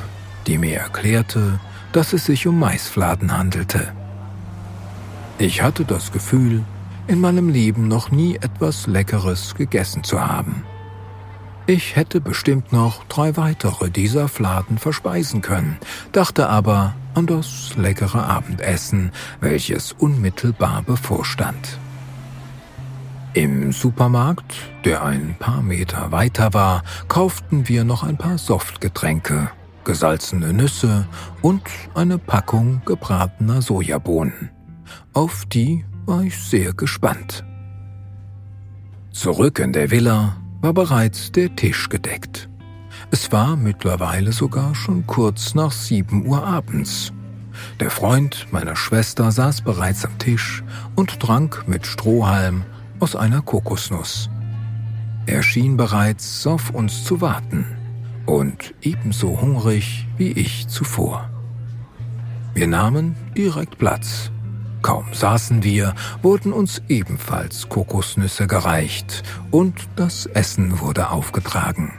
die 0.47 0.57
mir 0.57 0.77
erklärte, 0.77 1.59
dass 1.91 2.13
es 2.13 2.25
sich 2.25 2.47
um 2.47 2.59
Maisfladen 2.59 3.37
handelte. 3.37 3.93
Ich 5.37 5.61
hatte 5.61 5.85
das 5.85 6.11
Gefühl, 6.11 6.63
in 7.07 7.19
meinem 7.19 7.49
Leben 7.49 7.87
noch 7.87 8.09
nie 8.09 8.35
etwas 8.35 8.87
Leckeres 8.87 9.55
gegessen 9.55 10.03
zu 10.03 10.25
haben. 10.25 10.63
Ich 11.67 11.95
hätte 11.95 12.21
bestimmt 12.21 12.71
noch 12.71 13.03
drei 13.05 13.37
weitere 13.37 13.89
dieser 13.89 14.27
Fladen 14.27 14.77
verspeisen 14.77 15.41
können, 15.41 15.77
dachte 16.11 16.47
aber 16.49 16.95
an 17.15 17.25
das 17.27 17.75
leckere 17.75 18.23
Abendessen, 18.27 19.11
welches 19.39 19.91
unmittelbar 19.93 20.83
bevorstand. 20.83 21.79
Im 23.33 23.71
Supermarkt, 23.73 24.55
der 24.85 25.03
ein 25.03 25.35
paar 25.37 25.61
Meter 25.61 26.11
weiter 26.11 26.53
war, 26.53 26.83
kauften 27.07 27.67
wir 27.67 27.83
noch 27.83 28.03
ein 28.03 28.17
paar 28.17 28.37
Softgetränke, 28.37 29.49
gesalzene 29.83 30.53
Nüsse 30.53 31.05
und 31.41 31.63
eine 31.95 32.17
Packung 32.17 32.81
gebratener 32.85 33.61
Sojabohnen. 33.61 34.51
Auf 35.13 35.45
die 35.45 35.83
war 36.05 36.21
ich 36.21 36.37
sehr 36.37 36.73
gespannt. 36.73 37.43
Zurück 39.11 39.59
in 39.59 39.73
der 39.73 39.91
Villa 39.91 40.37
war 40.61 40.73
bereits 40.73 41.31
der 41.31 41.55
Tisch 41.55 41.89
gedeckt. 41.89 42.49
Es 43.17 43.31
war 43.31 43.55
mittlerweile 43.55 44.33
sogar 44.33 44.75
schon 44.75 45.07
kurz 45.07 45.55
nach 45.55 45.71
sieben 45.71 46.25
Uhr 46.25 46.45
abends. 46.45 47.13
Der 47.79 47.89
Freund 47.89 48.47
meiner 48.51 48.75
Schwester 48.75 49.31
saß 49.31 49.61
bereits 49.61 50.03
am 50.03 50.17
Tisch 50.17 50.65
und 50.97 51.21
trank 51.21 51.63
mit 51.65 51.87
Strohhalm 51.87 52.65
aus 52.99 53.15
einer 53.15 53.41
Kokosnuss. 53.41 54.29
Er 55.27 55.43
schien 55.43 55.77
bereits 55.77 56.45
auf 56.45 56.71
uns 56.71 57.05
zu 57.05 57.21
warten 57.21 57.65
und 58.25 58.73
ebenso 58.81 59.39
hungrig 59.39 60.09
wie 60.17 60.33
ich 60.33 60.67
zuvor. 60.67 61.29
Wir 62.53 62.67
nahmen 62.67 63.15
direkt 63.37 63.77
Platz. 63.77 64.29
Kaum 64.81 65.05
saßen 65.13 65.63
wir, 65.63 65.95
wurden 66.21 66.51
uns 66.51 66.81
ebenfalls 66.89 67.69
Kokosnüsse 67.69 68.45
gereicht 68.45 69.23
und 69.51 69.87
das 69.95 70.25
Essen 70.25 70.81
wurde 70.81 71.11
aufgetragen. 71.11 71.93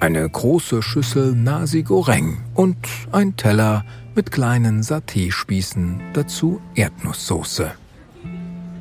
Eine 0.00 0.28
große 0.28 0.80
Schüssel 0.80 1.34
Nasi 1.34 1.82
Goreng 1.82 2.38
und 2.54 2.76
ein 3.10 3.36
Teller 3.36 3.84
mit 4.14 4.30
kleinen 4.30 4.82
Saté-Spießen, 4.82 6.00
dazu 6.12 6.60
Erdnusssoße. 6.76 7.72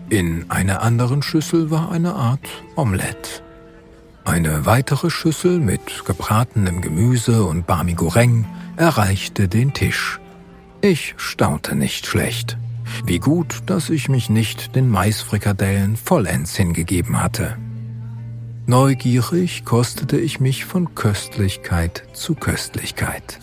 In 0.10 0.50
einer 0.52 0.84
anderen 0.84 1.24
Schüssel 1.24 1.72
war 1.72 1.92
eine 1.92 2.14
Art 2.14 2.48
Omelette. 2.76 3.42
Eine 4.26 4.68
weitere 4.68 5.10
Schüssel 5.10 5.60
mit 5.60 6.06
gebratenem 6.06 6.82
Gemüse 6.82 7.44
und 7.46 7.66
Bami 7.66 7.96
Goreng 7.96 8.46
erreichte 8.76 9.48
den 9.48 9.74
Tisch. 9.74 10.20
Ich 10.82 11.16
staunte 11.18 11.76
nicht 11.76 12.06
schlecht. 12.06 12.58
Wie 13.06 13.20
gut, 13.20 13.64
dass 13.66 13.90
ich 13.90 14.08
mich 14.08 14.30
nicht 14.30 14.76
den 14.76 14.88
Maisfrikadellen 14.88 15.98
vollends 15.98 16.56
hingegeben 16.56 17.22
hatte. 17.22 17.58
Neugierig 18.70 19.64
kostete 19.64 20.20
ich 20.20 20.42
mich 20.42 20.66
von 20.66 20.94
Köstlichkeit 20.94 22.04
zu 22.12 22.36
Köstlichkeit. 22.36 23.40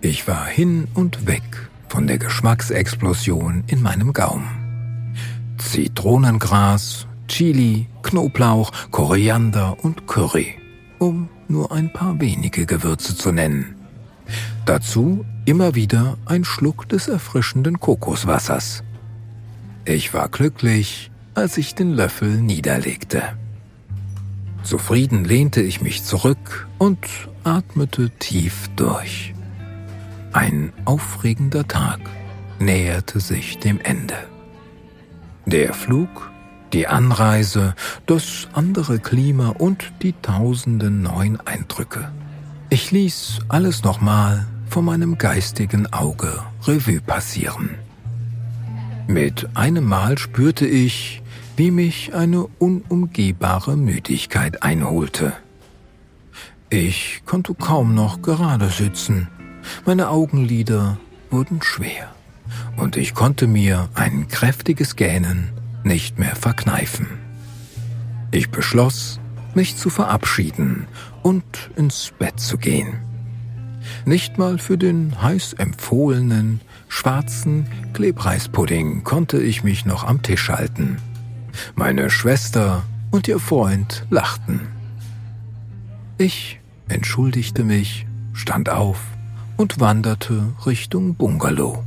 Ich 0.00 0.28
war 0.28 0.46
hin 0.46 0.86
und 0.94 1.26
weg 1.26 1.42
von 1.88 2.06
der 2.06 2.18
Geschmacksexplosion 2.18 3.64
in 3.66 3.82
meinem 3.82 4.12
Gaumen. 4.12 5.16
Zitronengras, 5.58 7.08
Chili, 7.26 7.88
Knoblauch, 8.04 8.70
Koriander 8.92 9.76
und 9.82 10.06
Curry, 10.06 10.54
um 11.00 11.28
nur 11.48 11.72
ein 11.72 11.92
paar 11.92 12.20
wenige 12.20 12.64
Gewürze 12.64 13.16
zu 13.16 13.32
nennen. 13.32 13.74
Dazu 14.66 15.24
immer 15.46 15.74
wieder 15.74 16.16
ein 16.26 16.44
Schluck 16.44 16.88
des 16.88 17.08
erfrischenden 17.08 17.80
Kokoswassers. 17.80 18.84
Ich 19.84 20.14
war 20.14 20.28
glücklich, 20.28 21.10
als 21.34 21.58
ich 21.58 21.74
den 21.74 21.90
Löffel 21.90 22.40
niederlegte. 22.40 23.36
Zufrieden 24.64 25.24
lehnte 25.24 25.60
ich 25.60 25.82
mich 25.82 26.04
zurück 26.04 26.66
und 26.78 26.98
atmete 27.44 28.10
tief 28.18 28.70
durch. 28.76 29.34
Ein 30.32 30.72
aufregender 30.86 31.68
Tag 31.68 32.00
näherte 32.58 33.20
sich 33.20 33.58
dem 33.58 33.78
Ende. 33.80 34.16
Der 35.44 35.74
Flug, 35.74 36.30
die 36.72 36.86
Anreise, 36.86 37.74
das 38.06 38.48
andere 38.54 38.98
Klima 38.98 39.50
und 39.50 39.92
die 40.02 40.14
tausenden 40.22 41.02
neuen 41.02 41.38
Eindrücke. 41.46 42.10
Ich 42.70 42.90
ließ 42.90 43.40
alles 43.48 43.84
nochmal 43.84 44.46
vor 44.66 44.82
meinem 44.82 45.18
geistigen 45.18 45.92
Auge 45.92 46.42
Revue 46.66 47.02
passieren. 47.02 47.76
Mit 49.06 49.46
einem 49.54 49.84
Mal 49.84 50.16
spürte 50.16 50.66
ich, 50.66 51.22
wie 51.56 51.70
mich 51.70 52.14
eine 52.14 52.46
unumgehbare 52.58 53.76
Müdigkeit 53.76 54.62
einholte. 54.62 55.32
Ich 56.70 57.22
konnte 57.24 57.54
kaum 57.54 57.94
noch 57.94 58.22
gerade 58.22 58.68
sitzen 58.68 59.28
meine 59.84 60.08
Augenlider 60.08 60.98
wurden 61.30 61.60
schwer 61.62 62.12
und 62.76 62.96
ich 62.96 63.14
konnte 63.14 63.46
mir 63.46 63.88
ein 63.94 64.28
kräftiges 64.28 64.96
Gähnen 64.96 65.50
nicht 65.82 66.18
mehr 66.18 66.36
verkneifen. 66.36 67.06
Ich 68.30 68.50
beschloss, 68.50 69.20
mich 69.54 69.76
zu 69.76 69.90
verabschieden 69.90 70.86
und 71.22 71.44
ins 71.76 72.12
Bett 72.18 72.40
zu 72.40 72.58
gehen. 72.58 72.94
Nicht 74.04 74.38
mal 74.38 74.58
für 74.58 74.78
den 74.78 75.22
heiß 75.22 75.52
empfohlenen 75.54 76.60
schwarzen 76.88 77.66
Klebreispudding 77.92 79.04
konnte 79.04 79.40
ich 79.40 79.62
mich 79.62 79.84
noch 79.84 80.04
am 80.04 80.22
Tisch 80.22 80.48
halten. 80.48 80.98
Meine 81.74 82.10
Schwester 82.10 82.84
und 83.10 83.28
ihr 83.28 83.38
Freund 83.38 84.06
lachten. 84.10 84.60
Ich 86.18 86.60
entschuldigte 86.88 87.64
mich, 87.64 88.06
stand 88.32 88.68
auf 88.68 89.00
und 89.56 89.80
wanderte 89.80 90.52
Richtung 90.66 91.14
Bungalow. 91.14 91.84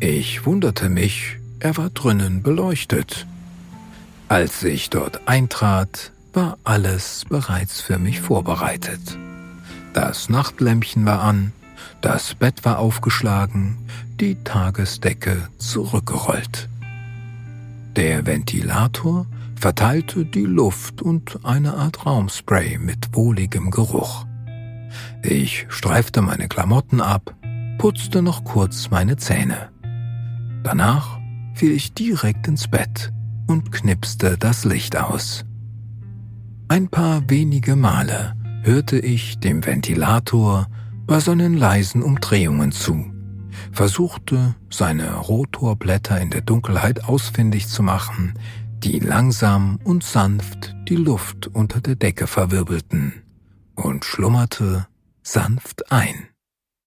Ich 0.00 0.44
wunderte 0.44 0.88
mich, 0.88 1.38
er 1.60 1.76
war 1.76 1.90
drinnen 1.90 2.42
beleuchtet. 2.42 3.26
Als 4.28 4.62
ich 4.62 4.90
dort 4.90 5.26
eintrat, 5.26 6.12
war 6.32 6.58
alles 6.64 7.24
bereits 7.28 7.80
für 7.80 7.98
mich 7.98 8.20
vorbereitet. 8.20 9.00
Das 9.94 10.28
Nachtlämpchen 10.28 11.06
war 11.06 11.22
an, 11.22 11.52
das 12.02 12.34
Bett 12.34 12.64
war 12.64 12.78
aufgeschlagen, 12.78 13.78
die 14.20 14.36
Tagesdecke 14.44 15.48
zurückgerollt. 15.58 16.68
Der 17.96 18.26
Ventilator 18.26 19.26
verteilte 19.58 20.26
die 20.26 20.44
Luft 20.44 21.00
und 21.00 21.38
eine 21.44 21.72
Art 21.74 22.04
Raumspray 22.04 22.76
mit 22.76 23.16
wohligem 23.16 23.70
Geruch. 23.70 24.26
Ich 25.22 25.64
streifte 25.70 26.20
meine 26.20 26.46
Klamotten 26.46 27.00
ab, 27.00 27.34
putzte 27.78 28.20
noch 28.20 28.44
kurz 28.44 28.90
meine 28.90 29.16
Zähne. 29.16 29.70
Danach 30.62 31.18
fiel 31.54 31.72
ich 31.72 31.94
direkt 31.94 32.46
ins 32.48 32.68
Bett 32.68 33.14
und 33.46 33.72
knipste 33.72 34.36
das 34.36 34.66
Licht 34.66 34.98
aus. 34.98 35.46
Ein 36.68 36.88
paar 36.88 37.22
wenige 37.30 37.76
Male 37.76 38.34
hörte 38.62 38.98
ich 38.98 39.38
dem 39.38 39.64
Ventilator 39.64 40.66
bei 41.06 41.18
seinen 41.18 41.56
leisen 41.56 42.02
Umdrehungen 42.02 42.72
zu, 42.72 43.10
versuchte 43.76 44.54
seine 44.70 45.16
Rotorblätter 45.16 46.18
in 46.18 46.30
der 46.30 46.40
Dunkelheit 46.40 47.04
ausfindig 47.04 47.68
zu 47.68 47.82
machen, 47.82 48.32
die 48.78 48.98
langsam 49.00 49.78
und 49.84 50.02
sanft 50.02 50.74
die 50.88 50.96
Luft 50.96 51.48
unter 51.48 51.82
der 51.82 51.94
Decke 51.94 52.26
verwirbelten, 52.26 53.22
und 53.74 54.06
schlummerte 54.06 54.86
sanft 55.22 55.92
ein. 55.92 56.28